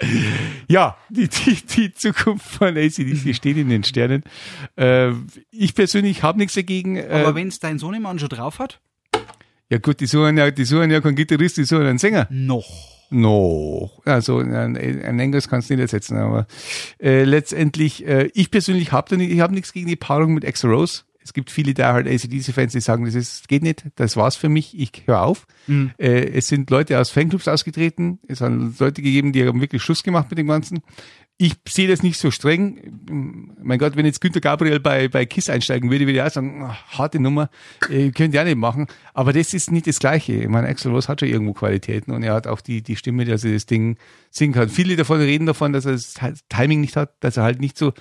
ja, 0.68 0.96
die, 1.08 1.28
die, 1.28 1.54
die 1.54 1.92
Zukunft 1.92 2.46
von 2.46 2.76
ACDC 2.76 3.34
steht 3.34 3.56
in 3.56 3.68
den 3.68 3.84
Sternen. 3.84 4.22
Äh, 4.76 5.12
ich 5.50 5.74
persönlich 5.74 6.22
habe 6.22 6.38
nichts 6.38 6.54
dagegen. 6.54 6.96
Äh, 6.96 7.08
Aber 7.10 7.34
wenn's 7.34 7.58
dein 7.58 7.78
Sohnemann 7.78 8.18
schon 8.18 8.28
drauf 8.28 8.58
hat? 8.58 8.80
Ja 9.70 9.78
gut, 9.78 10.00
die 10.00 10.06
suchen 10.06 10.36
ja, 10.36 10.50
die 10.50 10.64
suchen 10.64 10.90
ja 10.90 11.00
keinen 11.00 11.16
Gitarrist, 11.16 11.56
die 11.56 11.64
suchen 11.64 11.86
einen 11.86 11.98
Sänger. 11.98 12.26
Noch. 12.30 12.96
No, 13.08 13.90
also 14.04 14.38
ein, 14.38 14.76
ein 14.76 15.20
Angus 15.20 15.48
kannst 15.48 15.70
du 15.70 15.74
nicht 15.74 15.82
ersetzen, 15.82 16.16
aber 16.16 16.46
äh, 17.00 17.22
letztendlich, 17.22 18.04
äh, 18.04 18.30
ich 18.34 18.50
persönlich 18.50 18.90
habe 18.90 19.08
da 19.08 19.16
nicht, 19.16 19.30
ich 19.30 19.40
habe 19.40 19.54
nichts 19.54 19.72
gegen 19.72 19.86
die 19.86 19.96
Paarung 19.96 20.34
mit 20.34 20.44
Extra 20.44 20.68
Rose. 20.68 21.02
Es 21.22 21.32
gibt 21.32 21.50
viele 21.50 21.74
da 21.74 21.92
halt 21.92 22.06
ACDC-Fans, 22.06 22.72
die 22.72 22.80
sagen, 22.80 23.04
das 23.04 23.14
ist, 23.14 23.48
geht 23.48 23.62
nicht, 23.62 23.84
das 23.96 24.16
war's 24.16 24.36
für 24.36 24.48
mich, 24.48 24.78
ich 24.78 24.90
höre 25.06 25.22
auf. 25.22 25.46
Äh, 25.98 26.30
es 26.30 26.48
sind 26.48 26.70
Leute 26.70 27.00
aus 27.00 27.10
Fanclubs 27.10 27.48
ausgetreten, 27.48 28.18
es 28.28 28.40
haben 28.40 28.74
Leute 28.78 29.02
gegeben, 29.02 29.32
die 29.32 29.44
haben 29.44 29.60
wirklich 29.60 29.82
Schluss 29.82 30.02
gemacht 30.02 30.30
mit 30.30 30.38
dem 30.38 30.48
Ganzen. 30.48 30.82
Ich 31.38 31.54
sehe 31.68 31.86
das 31.86 32.02
nicht 32.02 32.18
so 32.18 32.30
streng. 32.30 33.54
Mein 33.62 33.78
Gott, 33.78 33.94
wenn 33.94 34.06
jetzt 34.06 34.22
Günter 34.22 34.40
Gabriel 34.40 34.80
bei, 34.80 35.08
bei 35.08 35.26
KISS 35.26 35.50
einsteigen 35.50 35.90
würde, 35.90 36.06
würde 36.06 36.18
ich 36.18 36.22
auch 36.22 36.30
sagen, 36.30 36.62
ach, 36.64 36.98
harte 36.98 37.20
Nummer, 37.20 37.50
äh, 37.90 38.10
könnt 38.10 38.32
ihr 38.32 38.40
auch 38.40 38.46
nicht 38.46 38.56
machen. 38.56 38.86
Aber 39.12 39.34
das 39.34 39.52
ist 39.52 39.70
nicht 39.70 39.86
das 39.86 39.98
Gleiche. 39.98 40.32
Ich 40.32 40.48
meine, 40.48 40.66
Axel 40.66 40.92
Rose 40.92 41.08
hat 41.08 41.20
schon 41.20 41.28
irgendwo 41.28 41.52
Qualitäten 41.52 42.12
und 42.12 42.22
er 42.22 42.32
hat 42.32 42.46
auch 42.46 42.62
die, 42.62 42.80
die 42.80 42.96
Stimme, 42.96 43.26
dass 43.26 43.44
er 43.44 43.52
das 43.52 43.66
Ding 43.66 43.98
singen 44.30 44.54
kann. 44.54 44.70
Viele 44.70 44.96
davon 44.96 45.20
reden 45.20 45.44
davon, 45.44 45.74
dass 45.74 45.84
er 45.84 45.92
das 45.92 46.14
Timing 46.48 46.80
nicht 46.80 46.96
hat, 46.96 47.12
dass 47.20 47.36
er 47.36 47.42
halt 47.42 47.60
nicht 47.60 47.76
so 47.76 47.92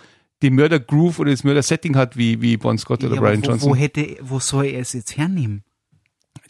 die 0.42 0.50
Mörder-Groove 0.50 1.20
oder 1.20 1.32
das 1.32 1.44
Mörder-Setting 1.44 1.98
hat 1.98 2.16
wie, 2.16 2.42
wie 2.42 2.56
Bon 2.56 2.78
Scott 2.78 3.04
oder 3.04 3.16
Ja, 3.16 3.22
Brian 3.22 3.40
aber 3.40 3.48
wo, 3.48 3.52
Johnson. 3.52 3.70
wo 3.72 3.76
hätte, 3.76 4.16
wo 4.22 4.40
soll 4.40 4.68
er 4.68 4.80
es 4.80 4.94
jetzt 4.94 5.18
hernehmen? 5.18 5.65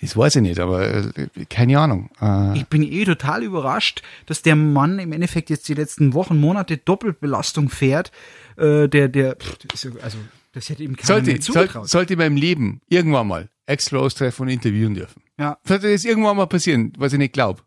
Das 0.01 0.15
weiß 0.17 0.35
ich 0.37 0.41
nicht, 0.41 0.59
aber 0.59 0.87
äh, 0.93 1.11
keine 1.49 1.79
Ahnung. 1.79 2.09
Äh, 2.21 2.57
Ich 2.59 2.67
bin 2.67 2.83
eh 2.83 3.05
total 3.05 3.43
überrascht, 3.43 4.01
dass 4.25 4.41
der 4.41 4.55
Mann 4.55 4.99
im 4.99 5.11
Endeffekt 5.13 5.49
jetzt 5.49 5.67
die 5.69 5.73
letzten 5.73 6.13
Wochen, 6.13 6.39
Monate 6.39 6.77
Doppelbelastung 6.77 7.69
fährt. 7.69 8.11
Äh, 8.57 8.87
der, 8.87 9.07
der, 9.07 9.37
also, 10.01 10.17
das 10.53 10.69
hätte 10.69 10.83
ihm 10.83 10.95
keiner 10.95 11.07
sollte, 11.07 11.31
soll, 11.31 11.39
zugetraut. 11.41 11.89
sollte 11.89 12.13
in 12.13 12.19
meinem 12.19 12.35
Leben 12.37 12.81
irgendwann 12.89 13.27
mal 13.27 13.49
Axel 13.67 13.97
Rose 13.97 14.15
treffen 14.15 14.43
und 14.43 14.49
interviewen 14.49 14.93
dürfen. 14.93 15.21
ja, 15.39 15.57
Sollte 15.65 15.91
das 15.91 16.05
irgendwann 16.05 16.37
mal 16.37 16.45
passieren, 16.47 16.93
was 16.97 17.13
ich 17.13 17.19
nicht 17.19 17.33
glaube, 17.33 17.61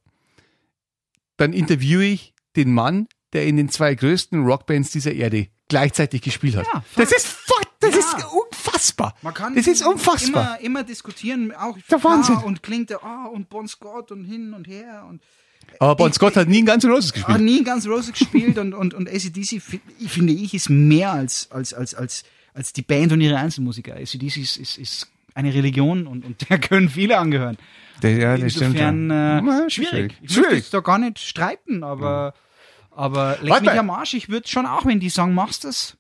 dann 1.37 1.53
interviewe 1.53 2.05
ich 2.05 2.35
den 2.57 2.73
Mann, 2.73 3.07
der 3.33 3.47
in 3.47 3.57
den 3.57 3.69
zwei 3.69 3.95
größten 3.95 4.45
Rockbands 4.45 4.91
dieser 4.91 5.13
Erde 5.13 5.49
gleichzeitig 5.69 6.23
gespielt 6.23 6.57
hat. 6.57 6.67
Ja, 6.73 6.83
das 6.97 7.13
ist 7.13 7.37
das 7.81 7.95
Ja. 7.95 7.99
ist 8.01 8.27
unfassbar. 8.33 9.15
man 9.23 9.33
kann 9.35 9.55
das 9.55 9.67
ist 9.69 9.87
unfassbar. 9.87 10.57
Immer, 10.59 10.61
immer 10.61 10.83
diskutieren, 10.85 11.53
auch 11.55 11.79
Der 11.91 12.03
Wahnsinn. 12.03 12.37
Ah, 12.37 12.41
und 12.41 12.63
klingt 12.63 12.91
der, 12.91 13.05
ah, 13.05 13.27
und 13.27 13.49
Bon 13.49 13.69
Scott 13.69 14.11
und 14.11 14.25
hin 14.25 14.53
und 14.53 14.67
her 14.67 15.07
und 15.09 15.23
Aber 15.79 15.95
Bon 15.95 16.13
Scott 16.13 16.35
hat 16.37 16.49
nie 16.49 16.63
ein 16.63 16.67
ganzes 16.67 16.91
Roses 16.91 17.11
hat 17.11 17.15
gespielt. 17.15 17.41
nie 17.41 17.63
ganz 17.63 17.87
Roses 17.87 18.13
gespielt 18.13 18.59
und, 18.59 18.75
und, 18.75 18.95
und 18.95 19.09
ACDC, 19.09 19.63
finde 20.09 20.33
ich, 20.33 20.55
ist 20.55 20.69
mehr 20.71 21.13
als, 21.13 21.49
als, 21.53 21.73
als, 21.73 21.95
als, 21.95 22.25
als 22.53 22.73
die 22.73 22.83
Band 22.83 23.13
und 23.13 23.21
ihre 23.21 23.37
Einzelmusiker. 23.37 23.95
ACDC 23.95 24.39
ist, 24.39 24.57
ist, 24.57 24.77
ist 24.79 25.07
eine 25.35 25.55
Religion 25.55 26.09
und, 26.09 26.25
und 26.25 26.51
der 26.51 26.59
können 26.59 26.89
viele 26.89 27.17
angehören. 27.19 27.59
Der- 28.03 28.17
ja, 28.19 28.37
das 28.37 28.53
stimmt. 28.55 28.73
Insofern 28.75 29.11
ja. 29.11 29.39
äh, 29.39 29.45
Ja, 29.63 29.71
schwierig. 29.71 30.15
Ich 30.23 30.33
Schwierig. 30.33 30.53
jetzt 30.59 30.75
da 30.75 30.81
gar 30.81 30.99
nicht 30.99 31.21
streiten, 31.21 31.85
aber, 31.85 32.35
aber 32.99 33.39
leg 33.41 33.51
Warte 33.51 33.65
mich 33.65 33.75
mal. 33.75 33.79
am 33.79 33.91
Arsch. 33.91 34.15
Ich 34.15 34.29
würde 34.29 34.49
schon 34.49 34.67
auch, 34.67 34.85
wenn 34.85 34.99
die 34.99 35.09
sagen, 35.09 35.33
machst 35.33 35.65
das. 35.65 35.97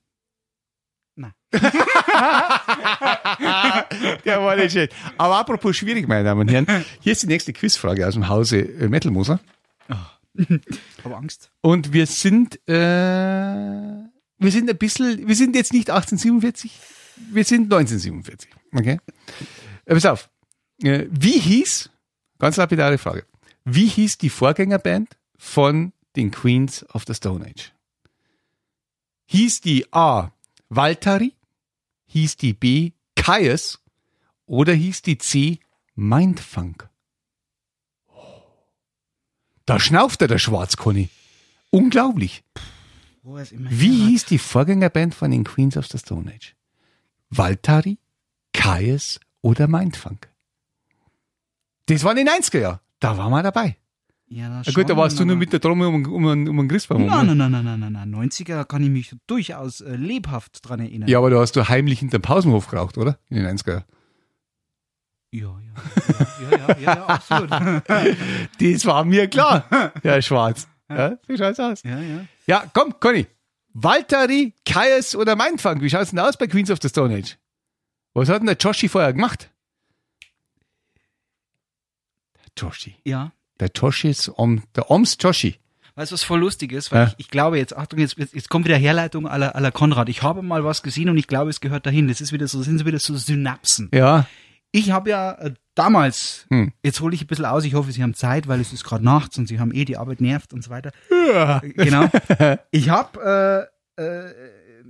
Der 1.20 1.52
war 4.42 4.56
nicht 4.56 4.72
schön. 4.72 4.88
Aber 5.16 5.38
apropos 5.38 5.76
schwierig, 5.76 6.08
meine 6.08 6.24
Damen 6.24 6.40
und 6.40 6.50
Herren, 6.50 6.84
hier 7.00 7.12
ist 7.12 7.22
die 7.22 7.28
nächste 7.28 7.52
Quizfrage 7.52 8.06
aus 8.06 8.14
dem 8.14 8.28
Hause 8.28 8.58
äh, 8.58 8.88
Metalmoser. 8.88 9.40
habe 11.04 11.16
Angst. 11.16 11.50
Und 11.60 11.92
wir 11.92 12.06
sind, 12.06 12.56
äh, 12.68 12.72
wir 12.72 14.50
sind 14.50 14.68
ein 14.68 14.76
bisschen, 14.76 15.26
wir 15.26 15.36
sind 15.36 15.56
jetzt 15.56 15.72
nicht 15.72 15.90
1847, 15.90 16.72
wir 17.30 17.44
sind 17.44 17.72
1947. 17.72 18.50
Okay? 18.74 18.98
Äh, 19.84 19.94
pass 19.94 20.04
auf. 20.04 20.28
Äh, 20.82 21.06
wie 21.10 21.38
hieß, 21.38 21.90
ganz 22.38 22.56
lapidare 22.56 22.98
Frage, 22.98 23.24
wie 23.64 23.86
hieß 23.86 24.18
die 24.18 24.30
Vorgängerband 24.30 25.16
von 25.36 25.92
den 26.18 26.30
Queens 26.30 26.84
of 26.94 27.04
the 27.06 27.14
Stone 27.14 27.46
Age? 27.46 27.72
Hieß 29.26 29.60
die 29.60 29.92
A. 29.92 30.32
Valtari? 30.68 31.34
Hieß 32.06 32.36
die 32.36 32.52
B. 32.52 32.92
Caius? 33.14 33.78
Oder 34.46 34.74
hieß 34.74 35.02
die 35.02 35.18
C. 35.18 35.60
Mindfunk? 35.94 36.88
Da 39.66 39.78
schnauft 39.78 40.22
er, 40.22 40.28
der 40.28 40.38
Schwarzconny. 40.38 41.10
Unglaublich. 41.70 42.42
Wie 43.22 44.06
hieß 44.06 44.24
die 44.24 44.38
Vorgängerband 44.38 45.14
von 45.14 45.30
den 45.30 45.44
Queens 45.44 45.76
of 45.76 45.86
the 45.88 45.98
Stone 45.98 46.32
Age? 46.32 46.56
Valtari, 47.28 47.98
Kaius 48.54 49.20
oder 49.42 49.68
Mindfunk? 49.68 50.28
Das 51.86 52.02
waren 52.04 52.16
die 52.16 52.24
90er 52.24 52.58
Jahre. 52.58 52.80
Da 53.00 53.18
waren 53.18 53.30
wir 53.30 53.42
dabei. 53.42 53.76
Ja, 54.30 54.48
Na 54.50 54.62
gut, 54.72 54.90
da 54.90 54.96
warst 54.96 55.18
du 55.18 55.24
nur 55.24 55.36
mit 55.36 55.52
der 55.52 55.60
Trommel 55.60 55.88
um, 55.88 56.04
um, 56.04 56.24
um, 56.26 56.44
den 56.44 56.68
Christbaum. 56.68 57.06
Nein, 57.06 57.26
ne? 57.26 57.34
nein, 57.34 57.50
nein, 57.50 57.64
nein, 57.64 57.80
nein, 57.80 57.92
nein, 57.92 58.10
nein. 58.10 58.30
90er 58.30 58.64
kann 58.64 58.82
ich 58.82 58.90
mich 58.90 59.16
durchaus 59.26 59.80
äh, 59.80 59.96
lebhaft 59.96 60.68
dran 60.68 60.80
erinnern. 60.80 61.08
Ja, 61.08 61.18
aber 61.18 61.30
da 61.30 61.40
hast 61.40 61.56
du 61.56 61.66
heimlich 61.66 62.00
hinterm 62.00 62.20
Pausenhof 62.20 62.68
geraucht, 62.68 62.98
oder? 62.98 63.18
In 63.30 63.36
den 63.42 63.56
90er 63.56 63.70
Jahren. 63.70 63.84
ja, 65.30 65.60
ja, 66.50 66.50
ja, 66.50 66.58
ja, 66.58 66.78
ja, 66.78 66.94
ja 66.94 67.06
absolut. 67.06 67.50
Das 68.60 68.86
war 68.86 69.04
mir 69.04 69.28
klar, 69.28 69.64
Herr 70.02 70.20
Schwarz. 70.20 70.68
Ja, 70.90 71.18
so 71.26 71.36
schaut's 71.36 71.60
aus. 71.60 71.82
ja, 71.82 72.00
ja. 72.00 72.24
Ja, 72.46 72.64
komm, 72.72 72.98
Conny. 72.98 73.26
Valtteri, 73.74 74.54
Kaius 74.64 75.14
oder 75.14 75.36
Mindfunk? 75.36 75.82
Wie 75.82 75.90
schaut's 75.90 76.10
denn 76.10 76.18
aus 76.18 76.36
bei 76.36 76.46
Queens 76.46 76.70
of 76.70 76.78
the 76.82 76.88
Stone 76.88 77.14
Age? 77.14 77.36
Was 78.14 78.28
hat 78.28 78.40
denn 78.40 78.46
der 78.46 78.56
Joshi 78.56 78.88
vorher 78.88 79.12
gemacht? 79.12 79.50
Der 82.34 82.50
Joshi. 82.56 82.96
Ja. 83.04 83.32
Der 83.60 83.70
Joshi 83.74 84.10
ist 84.10 84.28
um, 84.28 84.62
der 84.76 84.90
Oms 84.90 85.16
Joshi. 85.20 85.56
Weißt 85.96 86.12
du, 86.12 86.14
was 86.14 86.22
voll 86.22 86.38
lustig 86.40 86.70
ist? 86.72 86.92
Weil 86.92 87.00
Ja. 87.02 87.06
ich, 87.08 87.14
ich 87.18 87.28
glaube 87.28 87.58
jetzt, 87.58 87.76
Achtung, 87.76 87.98
jetzt, 87.98 88.16
jetzt 88.18 88.48
kommt 88.48 88.64
wieder 88.66 88.76
Herleitung 88.76 89.26
aller, 89.26 89.56
aller 89.56 89.72
Konrad. 89.72 90.08
Ich 90.08 90.22
habe 90.22 90.42
mal 90.42 90.62
was 90.64 90.82
gesehen 90.82 91.08
und 91.08 91.18
ich 91.18 91.26
glaube, 91.26 91.50
es 91.50 91.60
gehört 91.60 91.86
dahin. 91.86 92.06
Das 92.06 92.20
ist 92.20 92.32
wieder 92.32 92.46
so, 92.46 92.62
sind 92.62 92.78
so 92.78 92.86
wieder 92.86 93.00
so 93.00 93.16
Synapsen. 93.16 93.90
Ja. 93.92 94.26
Ich 94.70 94.90
habe 94.92 95.10
ja 95.10 95.32
äh, 95.32 95.54
damals, 95.74 96.46
Hm. 96.50 96.72
jetzt 96.84 97.00
hole 97.00 97.14
ich 97.14 97.22
ein 97.22 97.26
bisschen 97.26 97.46
aus, 97.46 97.64
ich 97.64 97.74
hoffe, 97.74 97.90
Sie 97.90 98.02
haben 98.02 98.14
Zeit, 98.14 98.46
weil 98.46 98.60
es 98.60 98.72
ist 98.72 98.84
gerade 98.84 99.02
nachts 99.04 99.38
und 99.38 99.48
Sie 99.48 99.58
haben 99.58 99.74
eh 99.74 99.84
die 99.84 99.96
Arbeit 99.96 100.20
nervt 100.20 100.52
und 100.52 100.62
so 100.62 100.70
weiter. 100.70 100.92
ja. 101.10 101.60
Genau. 101.64 102.08
Ich 102.70 102.90
habe 102.90 103.68
äh, 103.96 104.02
äh, 104.02 104.32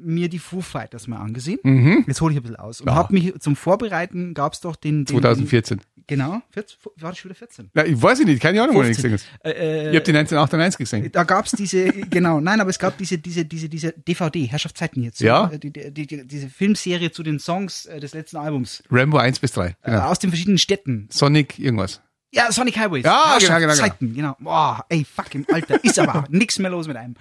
mir 0.00 0.28
die 0.28 0.38
Foo 0.38 0.60
Fighters 0.60 1.06
mal 1.06 1.18
angesehen. 1.18 1.58
Mhm. 1.62 2.04
Jetzt 2.06 2.20
hole 2.20 2.32
ich 2.32 2.38
ein 2.38 2.42
bisschen 2.42 2.56
aus. 2.56 2.80
Und 2.80 2.88
Ja. 2.88 2.94
habe 2.94 3.12
mich 3.14 3.32
zum 3.40 3.56
Vorbereiten, 3.56 4.34
gab's 4.34 4.60
doch 4.60 4.76
den, 4.76 5.04
den 5.04 5.06
2014. 5.20 5.78
Den, 5.78 5.84
genau, 6.06 6.40
14, 6.50 6.76
war 6.96 7.10
das 7.10 7.18
schon 7.18 7.30
wieder 7.30 7.38
14? 7.38 7.70
Na, 7.74 7.84
ich 7.84 8.00
weiß 8.00 8.20
ich 8.20 8.26
nicht, 8.26 8.40
keine 8.40 8.62
Ahnung, 8.62 8.76
wo 8.76 8.80
ich 8.82 8.96
15. 8.96 9.10
gesehen 9.12 9.28
habe. 9.44 9.54
Äh, 9.54 9.90
Ich 9.90 9.96
habe 9.96 10.04
die 10.04 10.12
1998 10.12 10.78
gesehen. 10.78 11.08
da 11.12 11.24
gab's 11.24 11.52
diese, 11.52 11.84
genau, 12.10 12.40
nein, 12.40 12.60
aber 12.60 12.70
es 12.70 12.78
gab 12.78 12.96
diese, 12.98 13.18
diese, 13.18 13.44
diese, 13.44 13.68
diese 13.68 13.92
DVD, 13.92 14.44
Herrschaftszeiten 14.46 15.02
jetzt. 15.02 15.20
Ja. 15.20 15.46
Die, 15.48 15.70
die, 15.72 15.92
die, 15.92 16.06
die, 16.06 16.26
diese 16.26 16.48
Filmserie 16.48 17.10
zu 17.10 17.22
den 17.22 17.38
Songs 17.38 17.86
äh, 17.86 18.00
des 18.00 18.14
letzten 18.14 18.36
Albums. 18.38 18.82
Rambo 18.90 19.18
1 19.18 19.38
bis 19.40 19.52
3. 19.52 19.66
Äh, 19.66 19.74
Genau. 19.84 20.00
aus 20.08 20.18
den 20.18 20.30
verschiedenen 20.30 20.58
Städten. 20.58 21.08
Sonic 21.10 21.58
irgendwas. 21.58 22.00
Ja, 22.30 22.52
Sonic 22.52 22.76
Highways. 22.78 23.04
Ja, 23.04 23.36
genau, 23.38 23.38
genau, 23.38 23.58
genau. 23.58 23.68
Herrschaftszeiten, 23.68 24.14
genau. 24.14 24.36
Boah, 24.38 24.84
ey, 24.90 25.04
fuck 25.04 25.34
im 25.34 25.46
Alter. 25.50 25.82
Ist 25.82 25.98
aber 25.98 26.26
nix 26.30 26.58
mehr 26.58 26.70
los 26.70 26.86
mit 26.86 26.96
einem. 26.98 27.14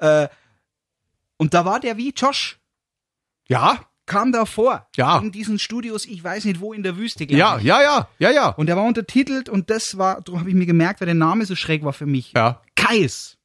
Äh, 0.00 0.26
und 1.38 1.54
da 1.54 1.64
war 1.64 1.80
der 1.80 1.96
wie 1.96 2.12
Josh. 2.14 2.58
Ja, 3.48 3.80
Kam 4.06 4.32
da 4.32 4.46
vor. 4.46 4.88
Ja. 4.96 5.18
In 5.18 5.32
diesen 5.32 5.58
Studios, 5.58 6.06
ich 6.06 6.24
weiß 6.24 6.46
nicht 6.46 6.60
wo, 6.60 6.72
in 6.72 6.82
der 6.82 6.96
Wüste, 6.96 7.24
ja, 7.30 7.58
ich. 7.58 7.64
ja, 7.64 7.82
ja, 7.82 8.08
ja, 8.18 8.30
ja. 8.30 8.48
Und 8.48 8.64
der 8.66 8.76
war 8.76 8.84
untertitelt 8.84 9.50
und 9.50 9.68
das 9.68 9.98
war, 9.98 10.22
darum 10.22 10.40
habe 10.40 10.48
ich 10.48 10.56
mir 10.56 10.64
gemerkt, 10.64 11.02
weil 11.02 11.06
der 11.06 11.14
Name 11.14 11.44
so 11.44 11.54
schräg 11.54 11.84
war 11.84 11.92
für 11.92 12.06
mich. 12.06 12.32
Ja. 12.34 12.62
Kais. 12.74 13.36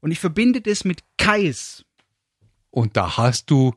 Und 0.00 0.10
ich 0.10 0.18
verbinde 0.18 0.60
das 0.60 0.84
mit 0.84 1.04
Kais. 1.18 1.84
Und 2.70 2.96
da 2.96 3.16
hast 3.16 3.48
du 3.48 3.74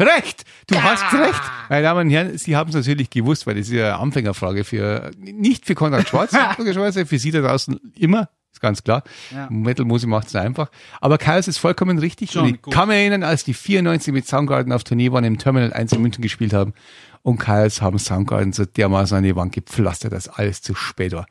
recht. 0.00 0.44
Du 0.66 0.76
Ja. 0.76 0.82
hast 0.82 1.12
recht. 1.12 1.42
Meine 1.68 1.82
Damen 1.82 2.06
und 2.06 2.10
Herren, 2.10 2.38
Sie 2.38 2.56
haben 2.56 2.70
es 2.70 2.74
natürlich 2.74 3.10
gewusst, 3.10 3.46
weil 3.46 3.56
das 3.56 3.66
ist 3.66 3.74
ja 3.74 3.88
eine 3.94 3.98
Anfängerfrage 3.98 4.64
für, 4.64 5.10
nicht 5.18 5.66
für 5.66 5.74
Konrad 5.74 6.08
Schwarz, 6.08 6.30
für 7.06 7.18
Sie 7.18 7.30
da 7.30 7.42
draußen 7.42 7.78
immer, 7.96 8.30
ist 8.52 8.60
ganz 8.60 8.84
klar. 8.84 9.02
Ja. 9.30 9.48
Metal 9.50 9.84
Musi 9.86 10.06
macht 10.06 10.28
es 10.28 10.36
einfach. 10.36 10.70
Aber 11.00 11.18
Kaius 11.18 11.48
ist 11.48 11.58
vollkommen 11.58 11.98
richtig. 11.98 12.36
Und 12.36 12.48
ich 12.48 12.62
gut. 12.62 12.74
kann 12.74 12.88
mich 12.88 12.98
erinnern, 12.98 13.22
als 13.22 13.44
die 13.44 13.54
94 13.54 14.12
mit 14.12 14.26
Soundgarden 14.26 14.72
auf 14.72 14.84
Tournee 14.84 15.10
waren, 15.10 15.24
im 15.24 15.38
Terminal 15.38 15.72
1 15.72 15.92
in 15.92 16.02
München 16.02 16.22
gespielt 16.22 16.52
haben. 16.52 16.74
Und 17.22 17.38
Kaius 17.38 17.80
haben 17.80 17.98
Soundgarden 17.98 18.52
so 18.52 18.64
dermaßen 18.64 19.16
an 19.16 19.24
die 19.24 19.36
Wand 19.36 19.52
gepflastert, 19.52 20.12
dass 20.12 20.28
alles 20.28 20.60
zu 20.60 20.74
spät 20.74 21.12
war. 21.12 21.26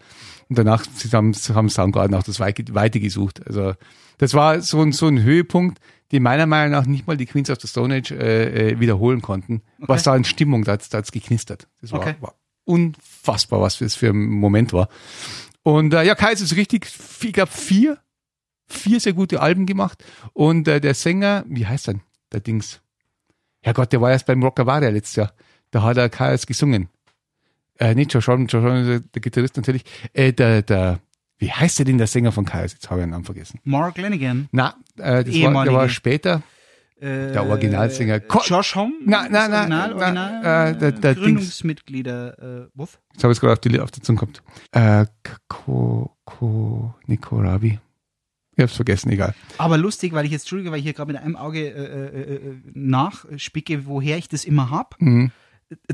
Und 0.50 0.58
danach 0.58 0.84
haben, 1.13 1.34
haben 1.34 1.70
Soundgarden 1.70 2.16
auch 2.16 2.24
das 2.24 2.40
Weite, 2.40 3.00
gesucht. 3.00 3.46
Also 3.46 3.74
das 4.18 4.34
war 4.34 4.62
so 4.62 4.82
ein, 4.82 4.92
so 4.92 5.08
ein 5.08 5.22
Höhepunkt, 5.22 5.80
den 6.12 6.24
meiner 6.24 6.46
Meinung 6.46 6.72
nach 6.72 6.86
nicht 6.86 7.08
mal 7.08 7.18
die 7.18 7.25
Queens 7.25 7.50
of 7.50 7.60
the 7.62 7.68
Stone 7.68 7.96
Age 7.96 8.12
äh, 8.12 8.72
äh, 8.72 8.80
wiederholen 8.80 9.22
konnten. 9.22 9.62
Was 9.80 10.04
da 10.04 10.16
in 10.16 10.24
Stimmung, 10.24 10.63
da 10.63 10.78
da 10.78 10.98
hat's 10.98 11.12
geknistert. 11.12 11.68
Das 11.82 11.92
war, 11.92 12.00
Okay. 12.00 12.16
war 12.20 12.36
unfassbar, 12.66 13.62
was 13.62 13.80
das 13.80 13.96
für 13.96 14.10
ein 14.10 14.30
Moment 14.30 14.74
war. 14.74 14.88
Und 15.63 15.94
äh, 15.94 16.03
ja, 16.03 16.15
Kai 16.15 16.32
ist 16.34 16.56
richtig, 16.56 16.88
ich 17.22 17.34
glaube 17.34 17.51
vier, 17.51 17.98
vier 18.68 19.00
sehr 19.00 19.13
gute 19.13 19.41
Alben 19.41 19.65
gemacht. 19.65 20.03
Und 20.34 20.68
äh, 20.68 20.82
der 20.82 20.94
Sänger, 20.94 21.44
wie 21.48 21.68
heißt 21.68 21.88
er 21.89 21.94
denn, 21.96 22.03
der 22.32 22.39
Dings? 22.39 22.82
Herrgott, 23.62 23.94
der 23.94 24.01
war 24.01 24.12
erst 24.12 24.25
beim 24.25 24.41
Rockavaria 24.41 24.89
letztes 24.89 25.15
Jahr. 25.18 25.34
Da 25.70 25.84
hat 25.84 25.98
er 25.98 26.10
Kaius 26.10 26.48
gesungen. 26.48 26.89
Äh, 27.80 27.96
nicht 27.96 28.13
Josh 28.13 28.27
Homme, 28.27 28.46
Josh 28.46 28.63
Homme, 28.63 28.86
der, 28.86 29.00
der 29.00 29.22
Gitarrist 29.22 29.56
natürlich. 29.58 29.84
Äh, 30.13 30.34
der, 30.34 30.63
der, 30.63 31.00
wie 31.38 31.51
heißt 31.51 31.80
der 31.80 31.86
denn 31.86 31.98
der 31.98 32.08
Sänger 32.08 32.32
von 32.32 32.46
Kaius? 32.46 32.74
Jetzt 32.74 32.89
habe 32.89 33.01
ich 33.01 33.06
den 33.06 33.12
Namen 33.12 33.25
vergessen. 33.25 33.60
Mark 33.63 33.98
Lanigan. 33.98 34.50
Na, 34.51 34.75
äh, 34.98 35.24
das 35.24 35.41
war, 35.41 35.63
der 35.63 35.74
war 35.74 35.89
später. 35.89 36.41
Äh, 37.01 37.31
Der 37.34 37.46
Originalsänger. 37.48 38.20
Ko- 38.20 38.41
Josh 38.46 38.75
Homme? 38.75 38.93
Na, 39.05 39.27
na, 39.27 39.48
na, 39.48 39.58
Original, 39.60 39.70
na, 39.70 39.96
Original, 39.96 40.75
äh, 40.75 40.93
der-. 40.93 41.15
Gründungsmitglieder, 41.15 42.39
äh, 42.65 42.67
Wuff? 42.75 43.00
Jetzt 43.13 43.24
habe 43.24 43.31
ich 43.34 43.38
es 43.38 43.41
gerade 43.41 43.53
auf 43.53 43.60
die, 43.60 43.79
auf 43.79 43.91
die 43.91 44.01
Zunge 44.01 44.20
gehabt. 44.20 44.43
Äh, 44.72 45.05
Ko, 45.48 46.15
Ko, 46.25 46.93
Nikorabi. 47.08 47.79
Ich 48.58 48.62
hab's 48.62 48.75
vergessen, 48.75 49.10
egal. 49.12 49.34
Aber 49.58 49.77
lustig, 49.77 50.13
weil 50.13 50.25
ich 50.25 50.31
jetzt, 50.31 50.43
Entschuldige, 50.43 50.72
weil 50.72 50.77
ich 50.79 50.84
hier 50.84 50.93
gerade 50.93 51.12
mit 51.12 51.22
einem 51.22 51.36
Auge 51.36 51.60
äh, 51.70 52.34
äh, 52.34 52.55
nachspicke, 52.74 53.86
woher 53.88 54.17
ich 54.17 54.27
das 54.27 54.46
immer 54.46 54.70
hab. 54.70 54.96
Mhm. 55.01 55.31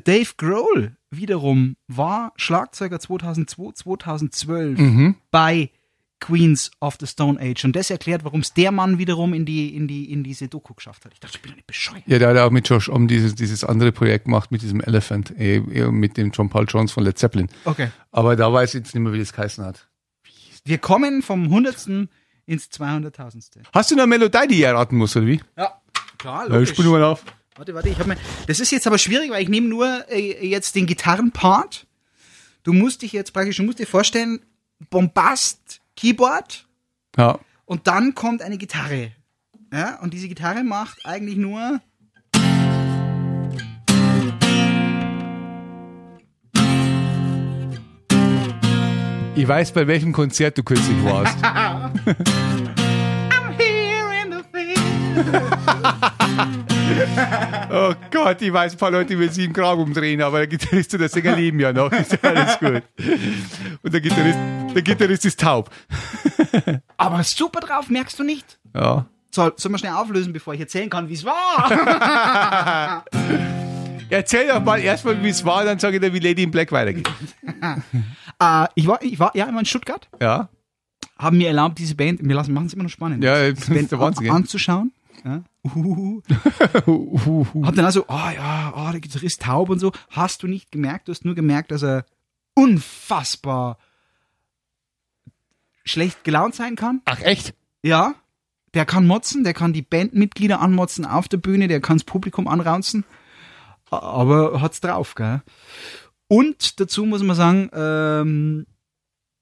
Dave 0.03 0.31
Grohl 0.37 0.97
wiederum 1.11 1.75
war 1.87 2.33
Schlagzeuger 2.35 2.99
2002, 2.99 3.71
2012 3.73 4.79
Mhm. 4.79 5.15
bei 5.29 5.69
Queens 6.19 6.71
of 6.79 6.97
the 6.99 7.07
Stone 7.07 7.39
Age. 7.39 7.63
Und 7.65 7.75
das 7.75 7.89
erklärt, 7.89 8.23
warum 8.23 8.41
es 8.41 8.53
der 8.53 8.71
Mann 8.71 8.97
wiederum 8.97 9.33
in 9.33 9.45
die, 9.45 9.75
in 9.75 9.87
die, 9.87 10.11
in 10.11 10.23
diese 10.23 10.47
Doku 10.47 10.73
geschafft 10.73 11.05
hat. 11.05 11.13
Ich 11.13 11.19
dachte, 11.19 11.37
ich 11.37 11.41
bin 11.41 11.51
doch 11.51 11.55
nicht 11.57 11.67
bescheuert. 11.67 12.03
Ja, 12.07 12.19
der 12.19 12.29
hat 12.29 12.37
auch 12.37 12.51
mit 12.51 12.67
Josh 12.67 12.89
um 12.89 13.07
dieses, 13.07 13.35
dieses 13.35 13.63
andere 13.63 13.91
Projekt 13.91 14.25
gemacht, 14.25 14.51
mit 14.51 14.61
diesem 14.61 14.81
Elephant, 14.81 15.31
eh, 15.37 15.57
eh, 15.57 15.91
mit 15.91 16.17
dem 16.17 16.31
John 16.31 16.49
Paul 16.49 16.65
Jones 16.67 16.91
von 16.91 17.03
Led 17.03 17.17
Zeppelin. 17.17 17.49
Okay. 17.65 17.89
Aber 18.11 18.35
da 18.35 18.51
weiß 18.51 18.73
ich 18.73 18.79
jetzt 18.79 18.95
nicht 18.95 19.03
mehr, 19.03 19.13
wie 19.13 19.19
das 19.19 19.33
geheißen 19.33 19.63
hat. 19.63 19.87
Wir 20.65 20.79
kommen 20.79 21.21
vom 21.21 21.49
Hundertsten 21.49 22.09
ins 22.45 22.69
200.000. 22.71 23.61
Hast 23.73 23.91
du 23.91 23.95
eine 23.95 24.07
Melodie, 24.07 24.47
die 24.49 24.55
ich 24.55 24.61
erraten 24.63 24.97
muss, 24.97 25.15
oder 25.15 25.27
wie? 25.27 25.41
Ja, 25.57 25.79
klar, 26.17 26.49
Ja, 26.49 26.59
ich 26.59 26.77
nur 26.77 26.93
mal 26.99 27.03
auf. 27.03 27.23
Warte, 27.57 27.73
warte, 27.73 27.89
ich 27.89 27.97
habe 27.97 28.09
mir. 28.09 28.17
Das 28.45 28.59
ist 28.59 28.71
jetzt 28.71 28.85
aber 28.85 28.97
schwierig, 28.97 29.31
weil 29.31 29.41
ich 29.41 29.49
nehme 29.49 29.67
nur 29.67 30.05
äh, 30.09 30.47
jetzt 30.47 30.75
den 30.75 30.85
Gitarrenpart. 30.85 31.87
Du 32.63 32.73
musst 32.73 33.01
dich 33.01 33.13
jetzt 33.13 33.33
praktisch, 33.33 33.57
du 33.57 33.63
musst 33.63 33.79
dir 33.79 33.87
vorstellen, 33.87 34.41
Bombast, 34.89 35.81
Keyboard 35.97 36.65
Ja. 37.17 37.39
und 37.65 37.87
dann 37.87 38.15
kommt 38.15 38.41
eine 38.41 38.57
Gitarre. 38.57 39.11
Ja, 39.73 39.99
und 39.99 40.13
diese 40.13 40.29
Gitarre 40.29 40.63
macht 40.63 41.05
eigentlich 41.05 41.35
nur. 41.35 41.81
Ich 49.35 49.47
weiß, 49.47 49.71
bei 49.73 49.85
welchem 49.87 50.13
Konzert 50.13 50.57
du 50.57 50.63
kürzlich 50.63 50.97
warst. 51.03 51.37
I'm 51.43 51.93
here 53.55 54.09
in 54.23 54.31
the 54.31 54.43
field. 54.51 54.79
oh 57.71 57.93
Gott, 58.11 58.41
ich 58.41 58.51
weiß, 58.51 58.73
ein 58.73 58.77
paar 58.77 58.91
Leute 58.91 59.17
will 59.17 59.31
sich 59.31 59.45
im 59.45 59.53
Grab 59.53 59.77
umdrehen, 59.77 60.21
aber 60.21 60.39
der 60.39 60.47
Gitarrist 60.47 60.93
und 60.93 60.99
der 60.99 61.09
Sänger 61.09 61.35
leben 61.35 61.59
ja 61.59 61.71
noch. 61.73 61.91
Ist 61.91 62.11
ja 62.13 62.19
alles 62.29 62.59
gut. 62.59 62.83
Und 63.83 63.93
der 63.93 64.01
Gitarrist, 64.01 64.39
der 64.75 64.81
Gitarrist 64.81 65.25
ist 65.25 65.39
taub. 65.39 65.69
Aber 66.97 67.23
super 67.23 67.59
drauf, 67.59 67.89
merkst 67.89 68.17
du 68.19 68.23
nicht? 68.23 68.59
Ja. 68.75 69.05
Soll, 69.31 69.53
sollen 69.57 69.73
wir 69.73 69.79
schnell 69.79 69.93
auflösen, 69.93 70.33
bevor 70.33 70.53
ich 70.53 70.59
erzählen 70.59 70.89
kann, 70.89 71.09
wie 71.09 71.13
es 71.13 71.25
war? 71.25 73.03
Erzähl 74.09 74.47
doch 74.47 74.63
mal 74.63 74.79
erstmal, 74.79 75.21
wie 75.21 75.29
es 75.29 75.43
war, 75.43 75.65
dann 75.65 75.79
sage 75.79 75.97
ich 75.97 76.01
dir, 76.01 76.13
wie 76.13 76.19
Lady 76.19 76.43
in 76.43 76.51
Black 76.51 76.71
weitergeht. 76.71 77.09
äh, 78.39 78.65
ich 78.75 78.87
war, 78.87 79.01
ich 79.01 79.19
war 79.19 79.35
ja 79.35 79.45
immer 79.45 79.59
in 79.59 79.65
Stuttgart, 79.65 80.07
Ja? 80.21 80.49
haben 81.19 81.37
mir 81.37 81.47
erlaubt, 81.47 81.79
diese 81.79 81.95
Band, 81.95 82.19
wir 82.23 82.35
lassen, 82.35 82.53
machen 82.53 82.67
es 82.67 82.73
immer 82.73 82.83
noch 82.83 82.89
spannend. 82.91 83.23
Ja, 83.23 83.51
das 83.51 83.67
Wahnsinn. 83.91 84.29
an, 84.29 84.35
anzuschauen. 84.37 84.91
Ja. 85.23 85.43
Uhuhu. 85.63 86.21
Hab 87.63 87.75
dann 87.75 87.85
also, 87.85 88.05
oh 88.07 88.29
ja, 88.35 88.73
oh, 88.75 88.91
der 88.91 88.99
Gitarrist 88.99 89.41
taub 89.41 89.69
und 89.69 89.79
so. 89.79 89.91
Hast 90.09 90.43
du 90.43 90.47
nicht 90.47 90.71
gemerkt, 90.71 91.07
du 91.07 91.11
hast 91.11 91.25
nur 91.25 91.35
gemerkt, 91.35 91.71
dass 91.71 91.83
er 91.83 92.05
unfassbar 92.53 93.77
schlecht 95.83 96.23
gelaunt 96.23 96.55
sein 96.55 96.75
kann. 96.75 97.01
Ach, 97.05 97.21
echt? 97.21 97.53
Ja. 97.83 98.15
Der 98.73 98.85
kann 98.85 99.07
motzen, 99.07 99.43
der 99.43 99.53
kann 99.53 99.73
die 99.73 99.81
Bandmitglieder 99.81 100.59
anmotzen 100.59 101.05
auf 101.05 101.27
der 101.27 101.37
Bühne, 101.37 101.67
der 101.67 101.81
kann 101.81 101.97
das 101.97 102.03
Publikum 102.03 102.47
anraunzen. 102.47 103.05
Aber 103.89 104.61
hat's 104.61 104.81
drauf, 104.81 105.15
gell? 105.15 105.41
Und 106.27 106.79
dazu 106.79 107.05
muss 107.05 107.23
man 107.23 107.35
sagen, 107.35 107.69
ähm, 107.73 108.67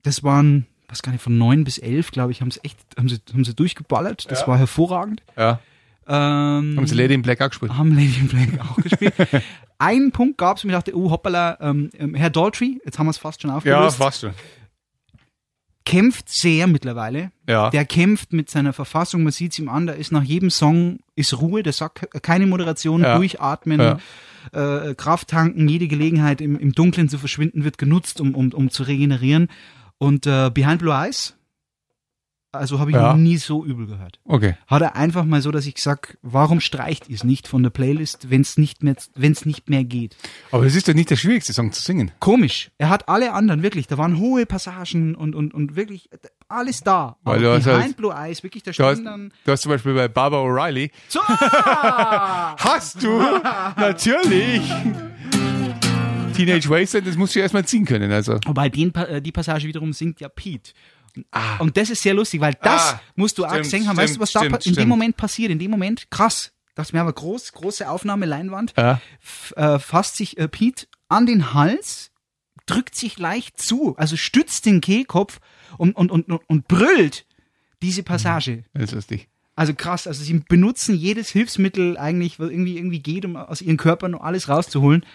das 0.04 0.24
waren, 0.24 0.68
was 0.96 1.04
gar 1.04 1.12
nicht, 1.12 1.22
von 1.22 1.38
neun 1.38 1.64
bis 1.64 1.78
elf, 1.78 2.12
glaube 2.12 2.32
ich, 2.32 2.42
haben 2.42 2.52
sie 2.52 2.60
echt, 2.64 2.78
haben 2.98 3.10
sie, 3.10 3.18
haben 3.34 3.44
sie 3.46 3.54
durchgeballert. 3.54 4.30
Das 4.32 4.42
Ja. 4.42 4.48
war 4.48 4.58
hervorragend. 4.58 5.22
Ja. 5.38 5.60
Ähm, 6.08 6.76
Haben 6.78 6.86
sie 6.88 6.96
Lady 6.96 7.16
in 7.16 7.22
Black 7.24 7.42
auch 7.42 7.50
gespielt? 7.50 7.74
haben 7.74 7.92
Lady 7.96 8.20
in 8.20 8.28
Black 8.28 8.50
auch 8.62 8.76
gespielt. 8.78 9.14
Einen 9.80 10.12
Punkt 10.12 10.38
gab's, 10.38 10.64
wo 10.64 10.68
ich 10.68 10.74
dachte, 10.74 10.96
oh 10.96 11.10
hoppala, 11.10 11.58
ähm, 11.60 11.90
ähm, 11.98 12.14
Herr 12.16 12.30
Daltrey, 12.30 12.80
jetzt 12.86 12.98
haben 13.00 13.08
wir 13.08 13.12
es 13.12 13.18
fast 13.18 13.42
schon 13.42 13.50
aufgelöst, 13.52 13.98
fast 13.98 14.22
schon. 14.22 14.32
kämpft 15.84 16.30
sehr 16.30 16.68
mittlerweile. 16.68 17.32
Ja. 17.48 17.70
Der 17.70 17.86
kämpft 17.86 18.34
mit 18.34 18.50
seiner 18.50 18.74
Verfassung, 18.74 19.24
man 19.24 19.32
sieht's 19.32 19.60
ihm 19.60 19.70
an, 19.70 19.86
da 19.88 19.94
ist 19.94 20.12
nach 20.12 20.24
jedem 20.24 20.50
Song 20.50 21.00
ist 21.16 21.40
Ruhe, 21.40 21.62
der 21.64 21.74
sagt 21.74 22.08
keine 22.24 22.48
Moderation, 22.48 23.02
Ja. 23.02 23.18
durchatmen, 23.18 23.80
Ja. 24.54 24.90
äh, 24.90 24.96
Kraft 24.96 25.28
tanken, 25.30 25.68
jede 25.68 25.88
Gelegenheit 25.88 26.42
im, 26.42 26.56
im 26.58 26.72
Dunkeln 26.74 27.10
zu 27.10 27.18
verschwinden 27.18 27.64
wird 27.64 27.78
genutzt, 27.78 28.20
um, 28.22 28.34
um, 28.36 28.52
um 28.54 28.70
zu 28.70 28.84
regenerieren. 28.84 29.50
Und 29.98 30.26
äh, 30.28 30.50
Behind 30.54 30.80
Blue 30.80 30.94
Eyes, 30.94 31.36
also 32.52 32.80
habe 32.80 32.92
ich 32.92 32.96
Ja. 32.96 33.12
noch 33.12 33.18
nie 33.18 33.36
so 33.38 33.66
übel 33.66 33.86
gehört. 33.86 34.20
Okay. 34.24 34.56
Hat 34.68 34.82
er 34.82 34.96
einfach 34.96 35.26
mal 35.26 35.42
so, 35.42 35.52
dass 35.52 35.66
ich 35.66 35.82
sag, 35.82 36.18
warum 36.22 36.62
streicht 36.62 37.10
ihr 37.10 37.16
es 37.16 37.26
nicht 37.26 37.50
von 37.50 37.64
der 37.64 37.70
Playlist, 37.70 38.30
wenn 38.30 38.42
es 38.42 38.58
nicht 38.58 38.82
mehr, 38.82 38.96
nicht 39.18 39.70
mehr 39.70 39.84
geht? 39.84 40.16
Aber 40.52 40.64
das 40.64 40.74
ist 40.76 40.88
doch 40.88 40.94
nicht 40.94 41.10
der 41.10 41.18
schwierigste 41.18 41.52
Song 41.52 41.74
zu 41.74 41.82
singen. 41.82 42.12
Komisch. 42.20 42.72
Er 42.78 42.88
hat 42.90 43.10
alle 43.10 43.34
anderen, 43.34 43.62
wirklich, 43.62 43.88
da 43.88 43.98
waren 43.98 44.20
hohe 44.20 44.46
Passagen 44.46 45.16
und, 45.16 45.36
und, 45.36 45.54
und 45.54 45.76
wirklich 45.76 46.10
alles 46.48 46.80
da. 46.82 47.18
Weil 47.24 47.42
du 47.42 47.52
hast 47.54 47.66
Behind 47.66 47.82
halt- 47.84 47.98
Blue 47.98 48.14
Eyes, 48.14 48.42
wirklich, 48.44 48.64
da 48.64 48.72
Du 48.72 48.84
hast, 48.86 49.04
dann. 49.04 49.34
du 49.44 49.52
hast 49.52 49.62
zum 49.62 49.72
Beispiel 49.72 49.94
bei 49.94 50.08
Barbara 50.08 50.42
O'Reilly. 50.44 50.92
So! 51.10 51.20
Hast 51.28 53.04
du? 53.04 53.10
Natürlich. 53.78 54.62
Teenage 56.36 56.70
Wasteland, 56.70 57.08
das 57.08 57.16
musst 57.18 57.36
du 57.36 57.40
erstmal 57.40 57.66
ziehen 57.66 57.86
können. 57.86 58.12
Also. 58.12 58.40
Wobei 58.46 58.70
den, 58.70 58.94
äh, 58.96 59.22
die 59.22 59.32
Passage 59.32 59.68
wiederum 59.68 59.94
singt 59.94 60.20
ja 60.20 60.30
Pete. 60.30 60.72
Und 61.60 61.78
das 61.78 61.90
ist 61.90 62.02
sehr 62.02 62.14
lustig, 62.14 62.42
weil 62.42 62.56
das 62.62 62.94
Ah, 62.96 63.02
musst 63.16 63.38
du 63.38 63.46
auch 63.46 63.50
stimmt, 63.50 63.64
gesehen 63.64 63.88
haben. 63.88 63.96
Weißt 63.98 64.18
du, 64.18 64.20
was 64.20 64.32
da 64.34 64.40
stimmt, 64.40 64.52
pa- 64.52 64.58
in 64.58 64.64
dem 64.72 64.74
stimmt. 64.74 64.90
Moment 64.90 65.18
passiert? 65.18 65.50
In 65.52 65.60
dem 65.60 65.72
Moment, 65.72 66.10
krass. 66.12 66.52
Dachte 66.76 66.94
mir 66.94 67.02
aber 67.02 67.14
groß, 67.14 67.54
große 67.54 67.90
Aufnahme, 67.90 68.26
Leinwand. 68.26 68.74
Ja. 68.78 69.00
Äh, 69.56 69.80
fasst 69.80 70.18
sich 70.18 70.38
äh, 70.38 70.50
Pete 70.50 70.88
an 71.08 71.26
den 71.26 71.54
Hals, 71.54 72.12
drückt 72.66 72.96
sich 72.96 73.18
leicht 73.18 73.62
zu, 73.62 73.96
also 73.96 74.18
stützt 74.18 74.66
den 74.66 74.82
Kehlkopf 74.82 75.40
und, 75.78 75.96
und, 75.96 76.12
und, 76.12 76.30
und, 76.30 76.68
brüllt 76.68 77.26
diese 77.82 78.04
Passage. 78.04 78.66
Das 78.74 78.86
ist 78.86 78.92
lustig. 78.96 79.30
Also 79.56 79.74
krass, 79.74 80.08
also 80.08 80.22
sie 80.22 80.34
benutzen 80.50 80.96
jedes 80.98 81.30
Hilfsmittel 81.30 81.98
eigentlich, 81.98 82.40
was 82.42 82.50
irgendwie 82.50 82.76
irgendwie 82.78 83.00
geht, 83.00 83.24
um 83.24 83.38
aus 83.38 83.62
ihren 83.62 83.78
Körpern 83.78 84.12
noch 84.12 84.22
alles 84.22 84.50
rauszuholen. 84.50 85.06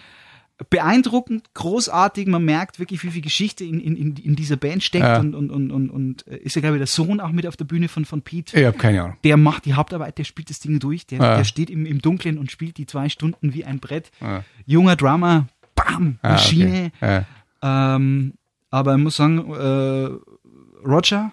Beeindruckend, 0.69 1.53
großartig, 1.53 2.27
man 2.27 2.45
merkt 2.45 2.77
wirklich, 2.79 3.03
wie 3.03 3.09
viel 3.11 3.21
Geschichte 3.21 3.63
in, 3.63 3.79
in, 3.79 4.15
in 4.15 4.35
dieser 4.35 4.57
Band 4.57 4.83
steckt 4.83 5.03
Ja. 5.03 5.19
und, 5.19 5.33
und, 5.33 5.49
und, 5.49 5.71
und, 5.71 5.89
und 5.89 6.27
äh, 6.27 6.37
ist 6.37 6.55
ja, 6.55 6.61
glaube 6.61 6.75
ich, 6.77 6.79
der 6.81 6.87
Sohn 6.87 7.19
auch 7.19 7.31
mit 7.31 7.47
auf 7.47 7.57
der 7.57 7.65
Bühne 7.65 7.87
von, 7.87 8.05
von 8.05 8.21
Pete. 8.21 8.59
Ich 8.59 8.65
habe 8.65 8.77
keine 8.77 9.01
Ahnung. 9.03 9.17
Der 9.23 9.37
macht 9.37 9.65
die 9.65 9.73
Hauptarbeit, 9.73 10.17
der 10.17 10.23
spielt 10.23 10.49
das 10.49 10.59
Ding 10.59 10.79
durch, 10.79 11.05
der, 11.07 11.19
Ja. 11.19 11.37
der 11.37 11.43
steht 11.45 11.69
im, 11.69 11.85
im 11.85 12.01
Dunkeln 12.01 12.37
und 12.37 12.51
spielt 12.51 12.77
die 12.77 12.85
zwei 12.85 13.09
Stunden 13.09 13.53
wie 13.53 13.65
ein 13.65 13.79
Brett. 13.79 14.11
Ja. 14.21 14.43
Junger 14.65 14.95
Drummer, 14.95 15.47
bam, 15.75 16.19
Ah, 16.21 16.31
Maschine. 16.33 16.91
okay. 16.97 17.23
Ähm, 17.63 18.33
aber 18.69 18.95
ich 18.95 19.01
muss 19.01 19.15
sagen, 19.17 19.51
äh, 19.53 20.87
Roger, 20.87 21.31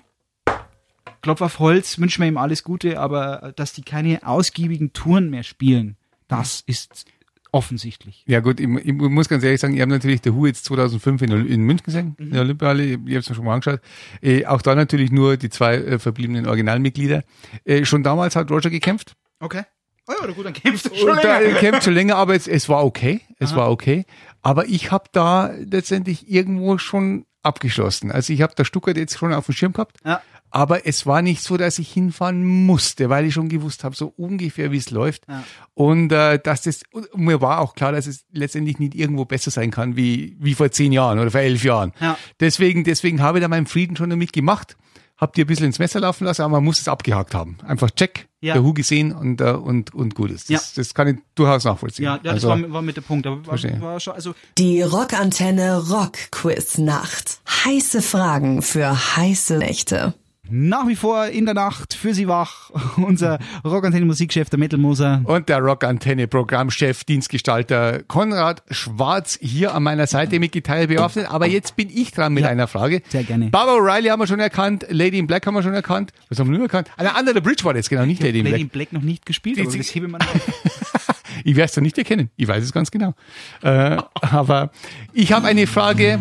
Klopf 1.22 1.40
auf 1.40 1.58
Holz, 1.58 1.98
wünschen 1.98 2.22
wir 2.22 2.28
ihm 2.28 2.36
alles 2.38 2.62
Gute, 2.62 2.98
aber 3.00 3.52
dass 3.56 3.72
die 3.72 3.82
keine 3.82 4.26
ausgiebigen 4.26 4.92
Touren 4.92 5.30
mehr 5.30 5.42
spielen, 5.42 5.96
das 6.28 6.62
ist 6.66 7.06
offensichtlich. 7.52 8.24
Ja 8.26 8.40
gut, 8.40 8.60
ich, 8.60 8.68
ich 8.68 8.92
muss 8.92 9.28
ganz 9.28 9.44
ehrlich 9.44 9.60
sagen, 9.60 9.74
ich 9.74 9.80
habe 9.80 9.90
natürlich 9.90 10.20
der 10.20 10.34
Who 10.34 10.46
jetzt 10.46 10.64
2005 10.66 11.22
in, 11.22 11.46
in 11.46 11.62
München 11.62 11.84
gesehen, 11.84 12.16
in 12.18 12.30
der 12.32 12.42
Olympiahalle, 12.42 12.84
ich 12.84 12.92
habe 12.96 13.18
es 13.18 13.28
mir 13.28 13.34
schon 13.34 13.44
mal 13.44 13.54
angeschaut. 13.54 13.80
Äh, 14.20 14.46
auch 14.46 14.62
da 14.62 14.74
natürlich 14.74 15.10
nur 15.10 15.36
die 15.36 15.50
zwei 15.50 15.76
äh, 15.76 15.98
verbliebenen 15.98 16.46
Originalmitglieder. 16.46 17.24
Äh, 17.64 17.84
schon 17.84 18.02
damals 18.02 18.36
hat 18.36 18.50
Roger 18.50 18.70
gekämpft. 18.70 19.14
Okay. 19.40 19.62
Oh 20.06 20.14
ja, 20.20 20.32
gut, 20.32 20.46
dann 20.46 20.54
kämpfst 20.54 20.86
du 20.86 20.94
schon 20.94 21.16
da, 21.16 21.38
länger. 21.38 21.54
er 21.54 21.54
kämpft 21.60 21.84
schon 21.84 21.92
länger, 21.92 22.16
aber 22.16 22.34
es, 22.34 22.48
es 22.48 22.68
war 22.68 22.82
okay. 22.84 23.20
Es 23.38 23.54
war 23.54 23.70
okay. 23.70 24.06
Aber 24.40 24.66
ich 24.66 24.90
habe 24.90 25.04
da 25.12 25.52
letztendlich 25.58 26.30
irgendwo 26.30 26.78
schon 26.78 27.26
abgeschlossen. 27.42 28.10
Also 28.10 28.32
ich 28.32 28.40
habe 28.40 28.54
da 28.56 28.64
Stuttgart 28.64 28.96
jetzt 28.96 29.18
schon 29.18 29.34
auf 29.34 29.46
dem 29.46 29.54
Schirm 29.54 29.72
gehabt. 29.74 29.98
Ja. 30.04 30.22
Aber 30.50 30.86
es 30.86 31.04
war 31.06 31.22
nicht 31.22 31.42
so, 31.42 31.56
dass 31.56 31.78
ich 31.78 31.92
hinfahren 31.92 32.44
musste, 32.44 33.10
weil 33.10 33.26
ich 33.26 33.34
schon 33.34 33.48
gewusst 33.48 33.84
habe, 33.84 33.94
so 33.94 34.12
ungefähr, 34.16 34.72
wie 34.72 34.78
es 34.78 34.90
läuft. 34.90 35.24
Ja. 35.28 35.44
Und 35.74 36.10
äh, 36.12 36.38
dass 36.38 36.62
das, 36.62 36.82
und 36.90 37.14
mir 37.16 37.40
war 37.40 37.60
auch 37.60 37.74
klar, 37.74 37.92
dass 37.92 38.06
es 38.06 38.24
letztendlich 38.32 38.78
nicht 38.78 38.94
irgendwo 38.94 39.24
besser 39.24 39.50
sein 39.50 39.70
kann 39.70 39.96
wie, 39.96 40.36
wie 40.40 40.54
vor 40.54 40.70
zehn 40.70 40.92
Jahren 40.92 41.18
oder 41.18 41.30
vor 41.30 41.40
elf 41.40 41.64
Jahren. 41.64 41.92
Ja. 42.00 42.16
Deswegen, 42.40 42.84
deswegen 42.84 43.20
habe 43.20 43.38
ich 43.38 43.42
da 43.42 43.48
meinen 43.48 43.66
Frieden 43.66 43.96
schon 43.96 44.10
damit 44.10 44.32
gemacht. 44.32 44.76
Hab 45.18 45.32
dir 45.34 45.44
ein 45.44 45.48
bisschen 45.48 45.66
ins 45.66 45.80
Messer 45.80 45.98
laufen 45.98 46.24
lassen, 46.24 46.42
aber 46.42 46.52
man 46.52 46.64
muss 46.64 46.80
es 46.80 46.86
abgehakt 46.86 47.34
haben. 47.34 47.58
Einfach 47.66 47.90
check, 47.90 48.28
Ja. 48.40 48.54
der 48.54 48.62
Hu 48.62 48.72
gesehen 48.72 49.10
und, 49.10 49.40
äh, 49.40 49.50
und, 49.50 49.92
und 49.92 50.14
gut 50.14 50.30
ist. 50.30 50.48
Das, 50.48 50.74
das 50.74 50.94
kann 50.94 51.08
ich 51.08 51.16
durchaus 51.34 51.64
nachvollziehen. 51.64 52.04
Ja, 52.04 52.14
ja 52.14 52.20
das 52.22 52.44
also, 52.44 52.50
war, 52.50 52.72
war 52.72 52.82
mit 52.82 52.96
der 52.96 53.00
Punkt. 53.02 53.26
Aber 53.26 53.44
war, 53.44 53.80
war 53.80 53.98
schon, 53.98 54.12
also 54.14 54.32
Die 54.58 54.80
Rockantenne 54.80 55.88
Rock 55.90 56.12
Quiz 56.30 56.78
Nacht. 56.78 57.40
Heiße 57.64 58.00
Fragen 58.00 58.62
für 58.62 59.16
heiße 59.16 59.58
Nächte. 59.58 60.14
Nach 60.50 60.86
wie 60.88 60.96
vor 60.96 61.26
in 61.26 61.44
der 61.44 61.54
Nacht 61.54 61.94
für 61.94 62.14
Sie 62.14 62.28
wach. 62.28 62.70
Unser 62.96 63.38
Rockantenne 63.64 64.04
Musikchef, 64.06 64.48
der 64.50 64.58
Metal 64.58 64.78
Moser. 64.78 65.20
Und 65.24 65.48
der 65.48 65.58
Rockantenne 65.58 66.26
Programmchef, 66.28 67.04
Dienstgestalter 67.04 68.02
Konrad 68.04 68.62
Schwarz 68.70 69.38
hier 69.40 69.74
an 69.74 69.82
meiner 69.82 70.06
Seite 70.06 70.38
mit 70.40 70.52
Gitarre 70.52 70.86
bewaffnet. 70.88 71.30
Aber 71.30 71.46
jetzt 71.46 71.76
bin 71.76 71.88
ich 71.90 72.12
dran 72.12 72.32
mit 72.34 72.44
Ja, 72.44 72.50
einer 72.50 72.66
Frage. 72.68 73.02
sehr 73.08 73.24
gerne. 73.24 73.48
Barbara 73.50 73.76
O'Reilly 73.76 74.10
haben 74.10 74.20
wir 74.20 74.26
schon 74.26 74.40
erkannt, 74.40 74.86
Lady 74.90 75.18
in 75.18 75.26
Black 75.26 75.46
haben 75.46 75.54
wir 75.54 75.62
schon 75.62 75.74
erkannt. 75.74 76.12
Was 76.28 76.38
haben 76.38 76.48
wir 76.50 76.58
nur 76.58 76.66
erkannt? 76.66 76.88
Eine 76.96 77.14
andere 77.14 77.40
Bridge 77.40 77.64
war 77.64 77.74
das, 77.74 77.88
genau, 77.88 78.04
nicht 78.06 78.22
Lady 78.22 78.40
in 78.40 78.44
Lady 78.46 78.50
Black. 78.56 78.60
in 78.60 78.68
Black 78.68 78.92
noch 78.92 79.02
nicht 79.02 79.26
gespielt, 79.26 79.56
Die- 79.58 79.62
aber 79.66 79.76
das 79.76 79.94
hebe 79.94 80.08
man 80.08 80.20
auf. 80.22 80.28
Ich 81.44 81.54
werde 81.54 81.66
es 81.66 81.72
doch 81.74 81.82
nicht 81.82 81.96
erkennen. 81.96 82.30
Ich 82.36 82.48
weiß 82.48 82.64
es 82.64 82.72
ganz 82.72 82.90
genau. 82.90 83.14
Äh, 83.62 83.96
aber 84.20 84.70
ich 85.12 85.32
habe 85.32 85.46
eine 85.46 85.66
Frage, 85.68 86.18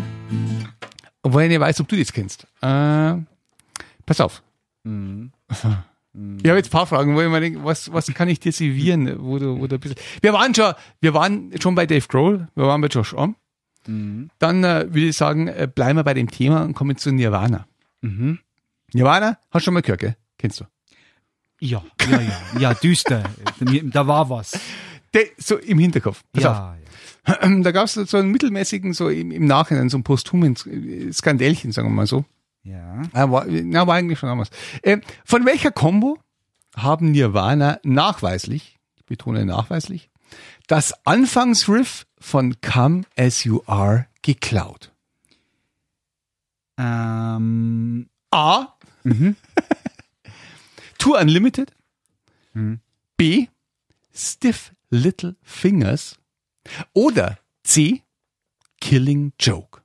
obwohl 1.22 1.42
ich 1.42 1.48
nicht 1.48 1.60
weiß, 1.60 1.80
ob 1.80 1.88
du 1.88 1.96
das 1.96 2.12
kennst. 2.12 2.46
Äh, 2.62 3.14
pass 4.08 4.20
auf. 4.20 4.42
Ich 6.42 6.48
habe 6.48 6.56
jetzt 6.56 6.68
ein 6.68 6.72
paar 6.72 6.86
Fragen, 6.86 7.14
wo 7.14 7.20
ich 7.20 7.28
mir 7.28 7.40
denke, 7.40 7.62
was, 7.62 7.92
was 7.92 8.06
kann 8.06 8.28
ich 8.28 8.40
dir 8.40 8.50
servieren, 8.50 9.18
wo 9.20 9.38
du, 9.38 9.60
wo 9.60 9.66
du 9.68 9.76
ein 9.76 9.80
bisschen. 9.80 9.98
Wir 10.20 10.32
waren 10.32 10.52
schon, 10.52 10.72
wir 11.00 11.14
waren 11.14 11.52
schon 11.60 11.76
bei 11.76 11.86
Dave 11.86 12.06
Grohl, 12.08 12.48
wir 12.56 12.64
waren 12.64 12.80
bei 12.80 12.88
Josh 12.88 13.14
Om. 13.14 13.36
Dann 14.38 14.64
äh, 14.64 14.86
würde 14.88 15.08
ich 15.08 15.16
sagen, 15.16 15.46
äh, 15.46 15.68
bleiben 15.72 15.96
wir 15.96 16.04
bei 16.04 16.14
dem 16.14 16.28
Thema 16.30 16.62
und 16.64 16.74
kommen 16.74 16.96
zu 16.96 17.12
Nirvana. 17.12 17.68
Nirvana, 18.92 19.38
hast 19.50 19.62
du 19.62 19.64
schon 19.66 19.74
mal 19.74 19.82
gehört, 19.82 20.00
gell? 20.00 20.16
Kennst 20.38 20.60
du? 20.60 20.64
Ja, 21.60 21.84
ja, 22.10 22.20
ja, 22.20 22.40
ja, 22.58 22.74
düster. 22.74 23.24
Da 23.84 24.06
war 24.06 24.28
was. 24.28 24.58
Der, 25.14 25.24
so 25.36 25.56
im 25.56 25.78
Hinterkopf. 25.78 26.22
Pass 26.32 26.44
auf. 26.46 26.56
Ja, 26.56 26.76
ja. 26.76 27.58
Da 27.62 27.72
gab 27.72 27.84
es 27.84 27.94
so 27.94 28.16
einen 28.16 28.30
mittelmäßigen, 28.30 28.92
so 28.92 29.08
im, 29.08 29.30
im 29.30 29.46
Nachhinein, 29.46 29.88
so 29.88 29.98
ein 29.98 30.02
posthumen 30.02 30.56
Skandälchen, 31.12 31.72
sagen 31.72 31.88
wir 31.88 31.94
mal 31.94 32.06
so. 32.06 32.24
Ja. 32.62 33.02
Ah, 33.12 33.30
war, 33.30 33.46
na, 33.46 33.86
war 33.86 33.96
eigentlich 33.96 34.18
schon 34.18 34.28
damals. 34.28 34.50
Äh, 34.82 34.98
von 35.24 35.44
welcher 35.46 35.70
Combo 35.70 36.18
haben 36.76 37.10
Nirvana 37.10 37.80
nachweislich, 37.82 38.78
ich 38.96 39.04
betone 39.04 39.44
nachweislich, 39.44 40.10
das 40.66 41.06
Anfangsriff 41.06 42.06
von 42.18 42.60
Come 42.60 43.02
As 43.16 43.44
You 43.44 43.62
Are 43.66 44.06
geklaut? 44.22 44.92
Ähm, 46.76 48.08
A. 48.30 48.74
Tour 50.98 51.18
Unlimited. 51.18 51.74
B. 53.16 53.46
Stiff 54.14 54.72
Little 54.90 55.36
Fingers. 55.42 56.18
Oder 56.92 57.38
C. 57.62 58.02
Killing 58.80 59.32
Joke. 59.38 59.82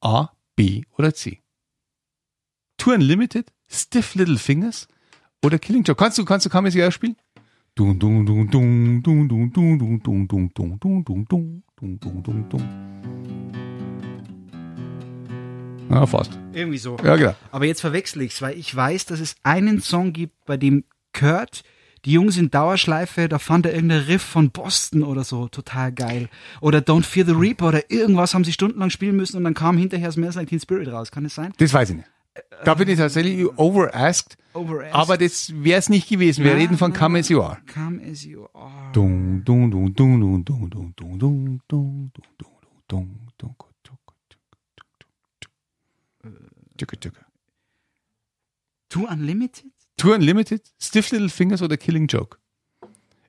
A, 0.00 0.28
B 0.56 0.84
oder 0.96 1.14
C. 1.14 1.42
Tour 2.78 2.94
Unlimited, 2.94 3.52
Stiff 3.68 4.14
Little 4.14 4.38
Fingers 4.38 4.88
oder 5.44 5.58
Killing 5.58 5.84
Joke. 5.84 6.02
Kannst 6.02 6.18
du, 6.18 6.24
kannst 6.24 6.46
du 6.46 6.82
Are 6.82 6.92
spielen? 6.92 7.16
Dun, 7.74 7.98
dun, 7.98 8.24
dun, 8.24 8.50
dun, 8.50 9.02
dun, 9.02 9.28
dun, 9.28 9.52
dun, 9.52 9.78
dun, 9.78 10.28
dun, 10.28 10.28
dun, 10.28 10.48
dun, 10.52 10.88
dun, 10.88 11.04
dun, 11.04 11.24
dun, 11.28 11.62
dun, 11.76 11.98
dun, 12.00 12.22
dun, 12.22 12.48
dun. 12.48 12.62
Ah, 15.90 16.06
fast. 16.06 16.38
irgendwie 16.52 16.78
so. 16.78 16.96
Ja, 17.04 17.16
genau. 17.16 17.34
Aber 17.52 17.66
jetzt 17.66 17.80
verwechsel 17.80 18.22
ich's, 18.22 18.42
weil 18.42 18.58
ich 18.58 18.74
weiß, 18.74 19.06
dass 19.06 19.20
es 19.20 19.36
einen 19.42 19.80
Song 19.80 20.12
gibt, 20.12 20.44
bei 20.46 20.56
dem 20.56 20.84
Kurt, 21.12 21.62
die 22.06 22.12
Jungs 22.12 22.36
in 22.38 22.50
Dauerschleife, 22.50 23.28
da 23.28 23.38
fand 23.38 23.66
er 23.66 23.74
irgendein 23.74 24.02
Riff 24.02 24.22
von 24.22 24.50
Boston 24.50 25.02
oder 25.02 25.24
so, 25.24 25.48
total 25.48 25.92
geil. 25.92 26.28
Oder 26.60 26.78
Don't 26.78 27.02
Fear 27.02 27.26
the 27.26 27.32
Reaper 27.32 27.68
oder 27.68 27.90
irgendwas 27.90 28.32
haben 28.32 28.44
sie 28.44 28.52
stundenlang 28.52 28.90
spielen 28.90 29.16
müssen 29.16 29.36
und 29.36 29.44
dann 29.44 29.54
kam 29.54 29.76
hinterher 29.76 30.12
Smells 30.12 30.36
Like 30.36 30.48
Teen 30.48 30.60
Spirit 30.60 30.88
raus. 30.88 31.10
Kann 31.10 31.24
das 31.24 31.34
sein? 31.34 31.52
Das 31.58 31.74
weiß 31.74 31.90
ich 31.90 31.96
nicht. 31.96 32.08
Da 32.64 32.74
bin 32.74 32.88
ich 32.88 32.98
tatsächlich 32.98 33.46
overasked. 33.58 34.38
Overasked. 34.52 34.94
Aber 34.94 35.18
das 35.18 35.52
wäre 35.56 35.80
es 35.80 35.88
nicht 35.88 36.08
gewesen. 36.08 36.44
Wir 36.44 36.52
Na, 36.52 36.58
reden 36.58 36.78
von. 36.78 36.92
Come 36.92 37.18
As 37.18 37.28
You 37.28 37.42
Are. 37.42 37.58
Come 37.72 38.00
as 38.08 38.24
you 38.24 38.46
are. 38.54 38.92
Dun, 38.92 39.42
dun, 39.44 39.70
dun, 39.70 39.94
dun, 39.94 40.20
dun, 40.20 40.44
dun, 40.44 40.70
dun, 40.70 40.92
dun, 40.94 41.60
dun, 41.68 42.12
dun, 42.12 42.12
dun, 42.16 42.70
dun, 42.88 43.18
dun, 43.38 43.58
dun, 43.82 43.96
Tschücke, 46.76 47.00
tschücke. 47.00 47.24
Too 48.90 49.06
Unlimited? 49.06 49.75
Tour 49.96 50.14
Unlimited, 50.16 50.62
Stiff 50.80 51.10
Little 51.10 51.28
Fingers 51.30 51.62
oder 51.62 51.76
Killing 51.76 52.06
Joke? 52.06 52.38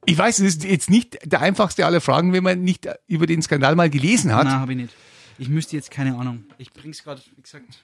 Ich 0.06 0.17
weiß, 0.17 0.39
es 0.39 0.56
ist 0.56 0.63
jetzt 0.63 0.89
nicht 0.89 1.17
der 1.23 1.41
einfachste 1.41 1.86
aller 1.86 2.01
Fragen, 2.01 2.34
wenn 2.34 2.43
man 2.43 2.62
nicht 2.62 2.88
über 3.08 3.25
den 3.25 3.41
Skandal 3.41 3.75
mal 3.75 3.89
gelesen 3.89 4.34
hat. 4.34 4.45
Na, 4.45 4.60
habe 4.60 4.73
ich 4.73 4.77
nicht. 4.77 4.93
Ich 5.38 5.49
müsste 5.49 5.75
jetzt 5.75 5.91
keine 5.91 6.17
Ahnung. 6.17 6.45
Ich 6.58 6.71
bring's 6.71 7.03
gerade, 7.03 7.21
wie 7.36 7.41
gesagt. 7.41 7.84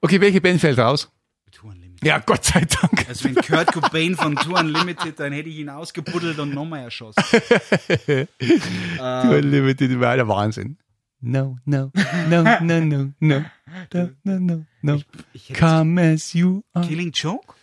Okay, 0.00 0.20
welche 0.20 0.40
Band 0.40 0.60
fällt 0.60 0.78
raus? 0.78 1.10
Too 1.50 1.68
Unlimited. 1.68 2.04
Ja, 2.04 2.18
Gott 2.18 2.44
sei 2.44 2.66
Dank. 2.66 3.08
Also 3.08 3.24
wenn 3.24 3.34
Kurt 3.34 3.72
Cobain 3.72 4.14
von 4.14 4.36
Too 4.36 4.56
Unlimited, 4.56 5.18
dann 5.18 5.32
hätte 5.32 5.48
ich 5.48 5.56
ihn 5.56 5.70
ausgebuddelt 5.70 6.38
und 6.38 6.54
nochmal 6.54 6.82
erschossen. 6.82 7.22
Tour 8.98 9.36
Unlimited 9.36 9.98
war 10.00 10.16
der 10.16 10.28
Wahnsinn. 10.28 10.78
No, 11.20 11.58
no, 11.64 11.90
no, 12.28 12.42
no, 12.42 12.58
no, 12.60 12.80
no, 12.80 13.12
no, 13.18 14.10
no, 14.22 14.38
no, 14.38 14.64
no. 14.82 15.00
Ich 15.32 15.48
hätte 15.48 15.58
Come 15.58 16.12
as 16.12 16.32
you 16.32 16.62
are. 16.74 16.86
Killing 16.86 17.10
Joke? 17.12 17.54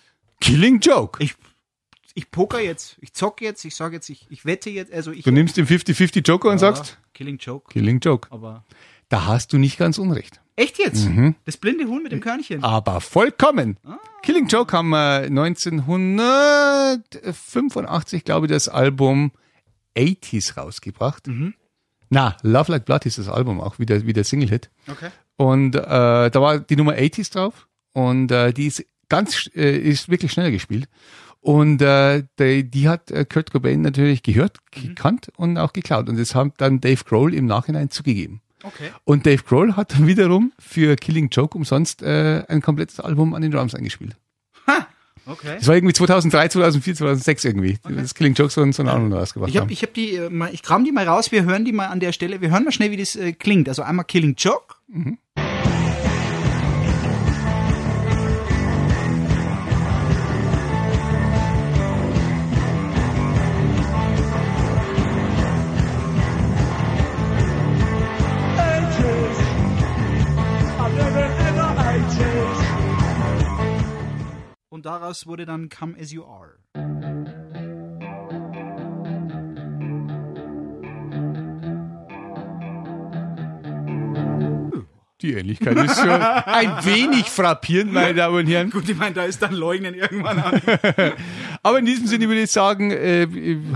Killing 0.42 0.80
Joke. 0.80 1.24
Ich, 1.24 1.36
ich 2.14 2.32
poker 2.32 2.60
jetzt, 2.60 2.98
ich 3.02 3.14
zocke 3.14 3.44
jetzt, 3.44 3.66
ich 3.66 3.76
sage 3.76 3.96
jetzt, 3.96 4.10
ich, 4.10 4.28
ich 4.30 4.46
wette 4.46 4.70
jetzt, 4.70 4.94
also 4.94 5.12
ich. 5.12 5.24
Du 5.24 5.32
nimmst 5.32 5.58
den 5.58 5.68
50-50 5.68 6.26
Joker 6.26 6.50
und 6.50 6.60
sagst, 6.60 6.98
Killing 7.14 7.38
Joke. 7.38 7.72
Killing 7.72 8.00
Joke. 8.00 8.28
Aber. 8.32 8.64
Da 9.10 9.26
hast 9.26 9.54
du 9.54 9.58
nicht 9.58 9.78
ganz 9.78 10.00
unrecht. 10.00 10.42
Echt 10.56 10.80
jetzt? 10.80 11.08
Mhm. 11.08 11.36
Das 11.46 11.58
blinde 11.58 11.86
Huhn 11.86 12.02
mit 12.02 12.12
dem 12.12 12.22
Körnchen. 12.22 12.64
Aber 12.64 13.02
vollkommen. 13.02 13.78
Killing 14.24 14.48
Joke 14.48 14.76
haben 14.76 14.90
wir 14.90 15.24
1985, 15.24 18.24
glaube 18.24 18.48
ich, 18.48 18.52
das 18.52 18.68
Album 18.70 19.32
80s 19.96 20.58
rausgebracht. 20.58 21.28
Na, 22.10 22.38
Love 22.42 22.72
Like 22.72 22.86
Blood 22.86 23.06
ist 23.06 23.18
das 23.18 23.28
Album 23.28 23.60
auch, 23.60 23.80
wieder, 23.80 24.06
wieder 24.06 24.24
Single-Hit. 24.24 24.70
Okay. 24.88 25.10
Und 25.36 25.76
äh, 25.76 25.82
da 25.82 26.32
war 26.34 26.60
die 26.60 26.78
Nummer 26.78 26.94
80s 26.94 27.34
drauf 27.34 27.68
und 27.94 28.32
äh, 28.32 28.54
die 28.54 28.68
ist 28.68 28.86
ganz, 29.10 29.50
äh, 29.56 29.78
ist 29.78 30.10
wirklich 30.10 30.32
schneller 30.32 30.52
gespielt. 30.52 30.88
Und 31.42 31.82
äh, 31.82 32.24
die, 32.40 32.64
die 32.70 32.90
hat 32.90 33.12
äh, 33.12 33.24
Kurt 33.26 33.52
Cobain 33.52 33.82
natürlich 33.82 34.24
gehört, 34.24 34.58
gekannt 34.72 35.28
und 35.38 35.58
auch 35.58 35.74
geklaut. 35.74 36.10
Und 36.10 36.18
das 36.18 36.34
hat 36.34 36.54
dann 36.58 36.82
Dave 36.82 37.04
Grohl 37.04 37.34
im 37.36 37.46
Nachhinein 37.46 37.92
zugegeben. 37.92 38.42
Okay. 38.64 38.90
Und 39.04 39.28
Dave 39.28 39.44
Grohl 39.44 39.76
hat 39.76 39.94
dann 39.94 40.08
wiederum 40.08 40.52
für 40.58 40.96
Killing 40.96 41.30
Joke 41.32 41.56
umsonst 41.56 42.02
äh, 42.02 42.44
ein 42.48 42.62
komplettes 42.62 43.00
Album 43.00 43.36
an 43.36 43.44
den 43.44 43.52
Drums 43.52 43.76
eingespielt. 43.76 44.16
Okay. 45.28 45.56
Das 45.58 45.68
war 45.68 45.74
irgendwie 45.74 45.94
2003, 45.94 46.50
2004, 46.50 46.96
2006 46.98 47.46
irgendwie. 47.46 47.80
Das 47.90 48.14
Killing 48.14 48.36
Joke 48.36 48.52
so, 48.52 48.62
ein- 48.62 48.74
so 48.74 48.84
ein 48.84 48.90
Album 48.90 49.12
rausgebracht 49.12 49.50
Ich 49.50 49.58
haben. 49.58 49.72
ich 49.72 49.82
hab 49.82 49.92
die, 49.96 50.14
äh, 50.16 50.30
mal, 50.30 50.54
ich 50.54 50.62
kram 50.62 50.84
die 50.86 50.92
mal 50.92 51.08
raus, 51.08 51.32
wir 51.32 51.46
hören 51.46 51.66
die 51.66 51.72
mal 51.72 51.88
an 51.88 52.00
der 52.00 52.12
Stelle, 52.12 52.42
wir 52.42 52.52
hören 52.52 52.64
mal 52.64 52.72
schnell, 52.72 52.92
wie 52.92 52.98
das 52.98 53.16
äh, 53.16 53.34
klingt. 53.34 53.68
Also 53.68 53.82
einmal 53.82 54.06
Killing 54.06 54.36
Joke. 54.38 54.76
Und 54.94 55.18
daraus 75.06 75.28
wurde 75.28 75.46
dann 75.46 75.70
Come 75.70 75.96
As 76.00 76.12
You 76.12 76.24
Are. 76.24 76.58
Die 85.22 85.34
Ähnlichkeit 85.34 85.78
ist 85.78 85.98
schon 86.00 86.10
ein 86.10 86.70
wenig 86.86 87.30
frappierend, 87.30 87.94
meine 87.94 88.16
Damen 88.16 88.36
und 88.36 88.48
Herren. 88.48 88.72
Gut, 88.72 88.90
ich 88.90 88.98
meine, 88.98 89.14
da 89.14 89.26
ist 89.26 89.44
dann 89.44 89.54
Leugnen 89.54 89.94
irgendwann 89.94 90.40
an. 90.40 90.60
Aber 91.64 91.78
in 91.78 91.86
diesem 91.86 92.08
Sinne 92.08 92.28
würde 92.28 92.42
ich 92.42 92.52
sagen, 92.52 92.90
äh, 92.90 93.28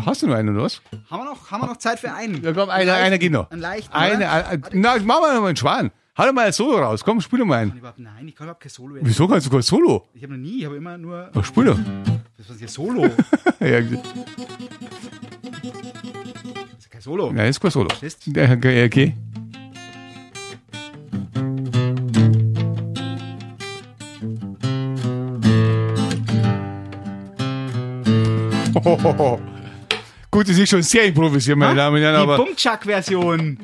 hast 0.04 0.24
du 0.24 0.28
noch 0.28 0.36
einen 0.36 0.56
oder 0.56 0.64
was? 0.64 0.82
haben, 1.12 1.22
wir 1.22 1.26
noch, 1.26 1.52
haben 1.52 1.62
wir 1.62 1.68
noch 1.68 1.78
Zeit 1.78 2.00
für 2.00 2.12
einen? 2.12 2.44
Ja, 2.44 2.54
komm, 2.54 2.72
einer, 2.72 2.96
einer 2.96 3.20
geht 3.20 3.32
noch. 3.32 3.52
Einen 3.52 3.62
leichten, 3.62 3.94
Eine, 3.94 4.30
ein, 4.32 4.64
na, 4.74 4.98
machen 4.98 5.22
wir 5.22 5.34
noch 5.36 5.42
mal 5.42 5.48
einen 5.50 5.58
Schwan. 5.58 5.92
Hau 6.18 6.26
doch 6.26 6.34
mal 6.34 6.48
ein 6.48 6.52
Solo 6.54 6.78
raus. 6.80 7.04
Komm, 7.04 7.22
spiel 7.22 7.40
doch 7.40 7.46
mal. 7.46 7.68
Überhaupt, 7.68 8.00
nein, 8.00 8.28
ich 8.28 8.36
kann 8.36 8.46
überhaupt 8.46 8.62
kein 8.62 8.70
Solo. 8.70 8.96
jetzt. 8.98 9.06
Wieso 9.06 9.28
kannst 9.28 9.48
du 9.48 9.52
kein 9.52 9.62
Solo? 9.62 10.08
Ich 10.14 10.24
habe 10.24 10.34
noch 10.34 10.40
nie, 10.40 10.60
ich 10.60 10.66
habe 10.66 10.76
immer 10.76 10.98
nur. 10.98 11.30
Ach, 11.34 11.46
spiel 11.46 11.66
doch. 11.66 11.80
Das 12.38 12.50
ist 12.50 12.62
ja 12.62 12.68
Solo. 12.68 13.10
Das 13.60 13.70
Ja, 13.70 13.78
ist 16.78 16.90
kein 16.90 17.02
Solo. 17.02 17.32
nein, 17.32 17.50
ist 17.50 17.60
kein 17.60 17.72
Solo. 17.72 17.90
Verstehst? 17.90 18.26
Ja, 18.28 18.52
Okay, 18.52 18.86
okay. 18.86 19.14
Gut, 30.32 30.48
das 30.48 30.58
ist 30.58 30.70
schon 30.70 30.84
sehr 30.84 31.06
improvisiert, 31.06 31.58
meine 31.58 31.76
Damen 31.76 31.96
und 31.98 32.02
Herren, 32.04 32.30
Die 32.30 32.36
Bumchak-Version. 32.38 33.58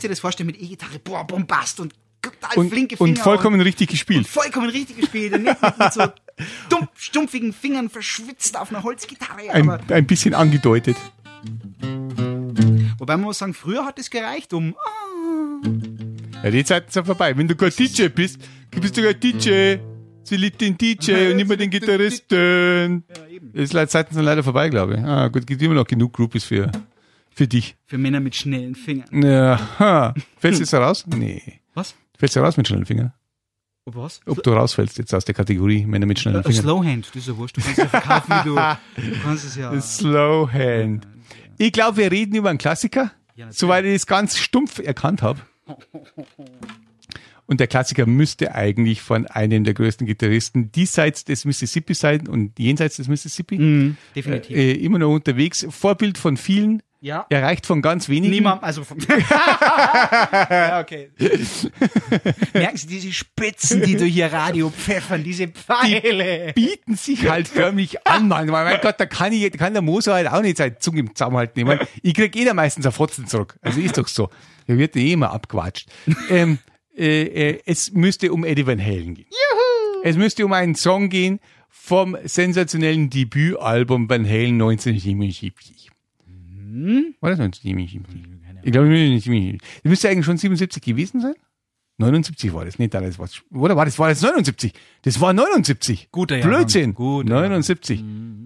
Musst 0.00 0.04
dir 0.04 0.08
das 0.08 0.20
vorstellen 0.20 0.46
mit 0.46 0.60
E-Gitarre, 0.60 0.98
boah, 0.98 1.26
Bombast 1.26 1.78
und 1.78 1.94
total 2.22 2.56
Und, 2.56 2.70
flinke 2.70 2.96
Finger. 2.96 3.10
und 3.10 3.18
vollkommen 3.18 3.60
richtig 3.60 3.90
gespielt. 3.90 4.20
und 4.20 4.28
vollkommen 4.28 4.70
richtig 4.70 4.96
gespielt 4.96 5.34
und 5.34 5.42
nicht 5.42 5.60
mit, 5.60 5.78
mit 5.78 5.92
so 5.92 6.02
dumpf, 6.70 6.88
stumpfigen 6.96 7.52
Fingern 7.52 7.90
verschwitzt 7.90 8.58
auf 8.58 8.70
einer 8.70 8.82
Holzgitarre. 8.82 9.50
Ein, 9.50 9.68
ein 9.68 10.06
bisschen 10.06 10.32
angedeutet. 10.32 10.96
wobei 12.98 13.16
man 13.16 13.26
muss 13.26 13.38
sagen, 13.38 13.52
früher 13.52 13.84
hat 13.84 13.98
es 13.98 14.08
gereicht, 14.08 14.54
um 14.54 14.74
ah, 14.78 15.68
Ja, 16.44 16.50
die 16.50 16.64
Zeiten 16.64 16.90
sind 16.90 17.04
vorbei. 17.04 17.36
Wenn 17.36 17.46
du 17.46 17.54
kein 17.54 17.70
DJ 17.70 18.08
bist, 18.08 18.38
bist 18.70 18.96
du 18.96 19.02
kein 19.02 19.20
DJ. 19.20 19.76
Sie 20.22 20.36
liebt 20.36 20.62
den 20.62 20.78
DJ 20.78 21.30
und 21.30 21.36
nicht 21.36 21.48
mehr 21.48 21.58
den 21.58 21.70
Gitarristen. 21.70 23.04
Die 23.54 23.66
Zeiten 23.66 24.14
sind 24.14 24.24
leider 24.24 24.42
vorbei, 24.42 24.70
glaube 24.70 24.94
ich. 24.94 25.00
Ah, 25.00 25.28
gut, 25.28 25.46
gibt 25.46 25.60
immer 25.60 25.74
noch 25.74 25.86
genug 25.86 26.14
Groupies 26.14 26.44
für, 26.44 26.70
für 27.40 27.48
dich. 27.48 27.74
für 27.86 27.96
Männer 27.96 28.20
mit 28.20 28.36
schnellen 28.36 28.74
Fingern. 28.74 29.22
Ja. 29.22 30.12
Fällst 30.36 30.60
du 30.60 30.64
jetzt 30.64 30.74
raus? 30.74 31.06
Nee. 31.16 31.40
Was? 31.72 31.94
Fällst 32.18 32.36
du 32.36 32.40
raus 32.40 32.58
mit 32.58 32.68
schnellen 32.68 32.84
Fingern? 32.84 33.14
Ob 33.86 33.96
was? 33.96 34.20
Ob 34.26 34.42
du 34.42 34.50
rausfällst 34.52 34.98
jetzt 34.98 35.14
aus 35.14 35.24
der 35.24 35.34
Kategorie 35.34 35.86
Männer 35.86 36.04
mit 36.04 36.18
schnellen 36.20 36.40
Äh, 36.40 36.42
Fingern? 36.42 36.62
Slowhand, 36.62 37.06
das 37.08 37.16
ist 37.16 37.28
ja 37.28 37.36
wurscht. 37.38 37.56
Du 37.56 37.62
kannst 37.62 37.78
ja 37.78 37.88
verkaufen, 37.88 38.30
wie 38.30 38.48
du, 38.50 39.10
du 39.10 39.18
kannst 39.22 39.44
es 39.46 39.56
ja. 39.56 39.80
Slowhand. 39.80 41.08
Ich 41.56 41.72
glaube, 41.72 41.96
wir 41.96 42.12
reden 42.12 42.34
über 42.36 42.50
einen 42.50 42.58
Klassiker, 42.58 43.10
Ja, 43.36 43.50
soweit 43.50 43.86
ich 43.86 43.94
es 43.94 44.06
ganz 44.06 44.36
stumpf 44.36 44.78
erkannt 44.80 45.22
habe. 45.22 45.40
Und 47.46 47.58
der 47.58 47.66
Klassiker 47.68 48.04
müsste 48.06 48.54
eigentlich 48.54 49.00
von 49.00 49.26
einem 49.26 49.64
der 49.64 49.72
größten 49.74 50.06
Gitarristen 50.06 50.70
diesseits 50.72 51.24
des 51.24 51.44
Mississippi 51.46 51.94
sein 51.94 52.28
und 52.28 52.58
jenseits 52.58 52.96
des 52.96 53.08
Mississippi. 53.08 53.58
Mhm, 53.58 53.96
definitiv. 54.14 54.56
Äh, 54.56 54.72
immer 54.72 54.98
noch 54.98 55.12
unterwegs. 55.12 55.66
Vorbild 55.70 56.16
von 56.18 56.36
vielen, 56.36 56.82
ja. 57.00 57.26
erreicht 57.30 57.66
von 57.66 57.82
ganz 57.82 58.08
wenigen. 58.08 58.32
Niemand, 58.32 58.62
also 58.62 58.84
vom 58.84 58.98
ja, 60.50 60.80
okay. 60.80 61.10
Merken 62.52 62.76
Sie 62.76 62.86
diese 62.86 63.12
Spitzen, 63.12 63.82
die 63.82 63.96
du 63.96 64.04
hier 64.04 64.32
Radio 64.32 64.70
pfeffern, 64.70 65.24
diese 65.24 65.48
Pfeile. 65.48 66.52
bieten 66.54 66.96
sich 66.96 67.28
halt 67.28 67.48
förmlich 67.48 68.06
an, 68.06 68.28
Mann. 68.28 68.52
Weil, 68.52 68.64
mein 68.64 68.80
Gott, 68.80 68.96
da 68.98 69.06
kann, 69.06 69.32
ich, 69.32 69.50
da 69.50 69.58
kann 69.58 69.72
der 69.72 69.82
Moser 69.82 70.14
halt 70.14 70.28
auch 70.28 70.42
nicht 70.42 70.58
seine 70.58 70.78
Zunge 70.78 71.00
im 71.00 71.14
Zusammenhalten 71.14 71.58
nehmen. 71.58 71.78
Ich 72.02 72.14
krieg 72.14 72.36
eh 72.36 72.44
da 72.44 72.54
meistens 72.54 72.86
ein 72.86 72.92
Fotzen 72.92 73.26
zurück. 73.26 73.56
Also 73.62 73.80
ist 73.80 73.98
doch 73.98 74.08
so. 74.08 74.30
Der 74.68 74.78
wird 74.78 74.94
eh 74.96 75.12
immer 75.12 75.32
abgewatscht. 75.32 75.88
ähm, 76.28 76.58
äh, 76.96 77.22
äh, 77.22 77.60
es 77.64 77.92
müsste 77.92 78.32
um 78.32 78.44
Eddie 78.44 78.66
Van 78.66 78.80
Halen 78.80 79.14
gehen. 79.14 79.26
Juhu! 79.30 80.02
Es 80.04 80.16
müsste 80.16 80.44
um 80.44 80.52
einen 80.52 80.74
Song 80.74 81.08
gehen 81.08 81.40
vom 81.68 82.16
sensationellen 82.24 83.10
Debütalbum 83.10 84.08
Van 84.08 84.26
Halen 84.26 84.54
1977. 84.54 85.90
War 87.20 87.30
das 87.30 87.40
1977? 87.40 88.22
Ich 88.62 88.72
glaube, 88.72 88.88
1977. 88.88 89.60
Das 89.82 89.90
müsste 89.90 90.08
eigentlich 90.08 90.26
schon 90.26 90.36
77 90.36 90.82
gewesen 90.82 91.20
sein. 91.20 91.34
79 91.98 92.54
war 92.54 92.64
das, 92.64 92.78
nicht 92.78 92.94
alles 92.94 93.18
was. 93.18 93.42
Oder 93.52 93.76
war 93.76 93.84
das, 93.84 93.98
war 93.98 94.08
das 94.08 94.22
79? 94.22 94.72
Das 95.02 95.20
war 95.20 95.32
79. 95.32 96.08
Guter 96.10 96.36
Jahrgang. 96.38 96.58
Blödsinn. 96.60 96.94
Guter 96.94 97.28
79. 97.28 98.02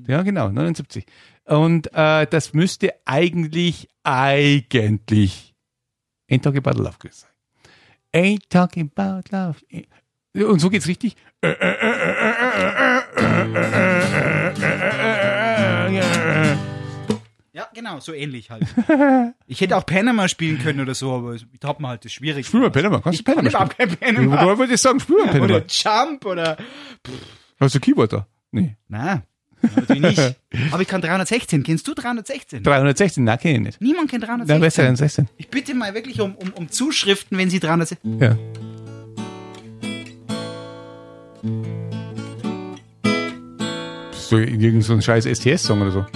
Ja, 0.09 0.23
genau, 0.23 0.51
79. 0.51 1.07
Und 1.45 1.89
äh, 1.93 2.27
das 2.27 2.53
müsste 2.53 2.95
eigentlich, 3.05 3.89
eigentlich 4.03 5.55
Ain't 6.29 6.43
Talking 6.43 6.65
About 6.65 6.83
Love 6.83 6.97
gewesen 6.99 7.27
sein. 7.27 7.31
Ain't 8.13 8.51
Talking 8.51 8.91
About 8.95 9.29
Love. 9.31 9.57
Und 10.35 10.59
so 10.59 10.69
geht's 10.71 10.89
richtig. 10.89 11.17
Ja, 11.45 11.55
genau, 17.75 18.01
so 18.01 18.13
ähnlich 18.13 18.51
halt. 18.51 18.65
Ich 19.47 19.61
hätte 19.61 19.77
auch 19.77 19.85
Panama 19.85 20.27
spielen 20.29 20.59
können 20.59 20.81
oder 20.81 20.95
so, 20.95 21.13
aber 21.13 21.37
da 21.61 21.69
hat 21.69 21.81
man 21.81 21.91
halt 21.91 22.05
das 22.05 22.13
Schwierige. 22.13 22.47
Spiel 22.47 22.61
mal 22.61 22.71
Panama. 22.71 23.01
Kannst 23.01 23.21
du 23.21 23.25
Panama 23.25 23.47
Ich 23.49 23.53
spielen? 23.55 23.69
überhaupt 23.69 24.01
kein 24.01 24.15
Panama. 24.15 24.43
Woher 24.45 24.59
wollte 24.59 24.75
ich 24.75 24.81
sagen? 24.81 25.01
Spiel 25.01 25.17
mal 25.17 25.27
Panama. 25.27 25.45
Oder 25.45 25.65
Jump 25.69 26.25
oder. 26.25 26.57
Hast 27.61 27.75
du 27.75 27.81
Keyboard 27.81 28.13
da? 28.15 28.27
Nee. 28.53 28.77
Nein, 28.89 29.23
natürlich 29.63 30.03
nicht. 30.03 30.37
Aber 30.73 30.81
ich 30.83 30.89
kann 30.89 31.03
316. 31.03 31.63
Kennst 31.63 31.87
du 31.87 31.95
316? 31.95 32.63
316, 32.63 33.23
nein, 33.25 33.39
kenn 33.39 33.55
ich 33.57 33.61
nicht. 33.61 33.81
Niemand 33.81 34.11
kennt 34.11 34.23
Nein, 34.27 34.39
besser 34.61 34.83
316. 34.83 34.87
als 34.87 34.99
16. 34.99 35.29
Ich 35.37 35.49
bitte 35.49 35.75
mal 35.75 35.93
wirklich 35.95 36.21
um, 36.21 36.35
um, 36.37 36.53
um 36.55 36.71
Zuschriften, 36.71 37.37
wenn 37.37 37.51
Sie 37.51 37.61
316. 37.61 38.21
Ja. 38.21 38.37
So 44.13 44.39
irgend 44.39 44.85
so 44.85 44.95
ein 44.95 45.03
scheiß 45.03 45.27
STS-Song 45.27 45.83
oder 45.83 45.91
so. 45.91 46.07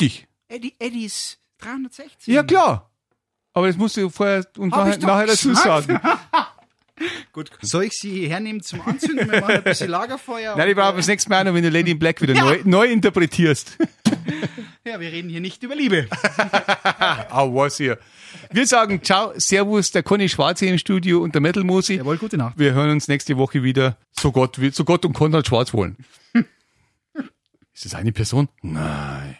Richtig. 0.00 0.26
Eddie, 0.48 0.74
Eddies 0.78 1.38
316. 1.58 2.32
Ja, 2.34 2.42
klar. 2.42 2.90
Aber 3.52 3.66
das 3.66 3.76
musst 3.76 3.96
du 3.96 4.10
vorher 4.10 4.46
und 4.58 4.72
Hab 4.74 4.98
nachher, 5.00 5.26
dazu 5.26 5.54
sagen. 5.54 5.98
Gut, 7.32 7.50
soll 7.60 7.84
ich 7.84 7.92
sie 7.94 8.28
hernehmen 8.28 8.62
zum 8.62 8.80
Anzünden? 8.82 9.30
Wir 9.30 9.40
machen 9.40 9.56
ein 9.56 9.62
bisschen 9.64 9.90
Lagerfeuer. 9.90 10.56
Nein, 10.56 10.70
ich 10.70 10.76
brauche 10.76 10.96
das 10.96 11.06
nächste 11.06 11.28
Mal 11.28 11.44
noch, 11.44 11.52
wenn 11.54 11.62
du 11.62 11.68
Lady 11.68 11.90
in 11.90 11.98
Black 11.98 12.22
wieder 12.22 12.34
neu, 12.34 12.60
neu 12.64 12.86
interpretierst. 12.86 13.78
äh, 13.80 14.90
Ja, 14.90 15.00
wir 15.00 15.10
reden 15.12 15.28
hier 15.28 15.40
nicht 15.40 15.62
über 15.62 15.74
Liebe. 15.74 16.08
Au, 17.30 17.54
was 17.54 17.76
hier. 17.76 17.98
Wir 18.50 18.66
sagen 18.66 19.02
Ciao, 19.02 19.32
Servus, 19.36 19.90
der 19.90 20.02
Conny 20.02 20.28
Schwarz 20.28 20.60
hier 20.60 20.70
im 20.70 20.78
Studio 20.78 21.22
und 21.22 21.34
der 21.34 21.42
Metal 21.42 21.64
Musi. 21.64 21.96
Jawohl, 21.96 22.16
gute 22.18 22.36
Nacht. 22.38 22.58
Wir 22.58 22.72
hören 22.72 22.90
uns 22.90 23.08
nächste 23.08 23.36
Woche 23.36 23.62
wieder. 23.62 23.96
So 24.12 24.32
Gott, 24.32 24.58
so 24.72 24.84
Gott 24.84 25.04
und 25.04 25.12
Konrad 25.12 25.46
Schwarz 25.46 25.74
wollen. 25.74 25.96
Ist 27.74 27.84
das 27.84 27.94
eine 27.94 28.12
Person? 28.12 28.48
Nein. 28.62 29.34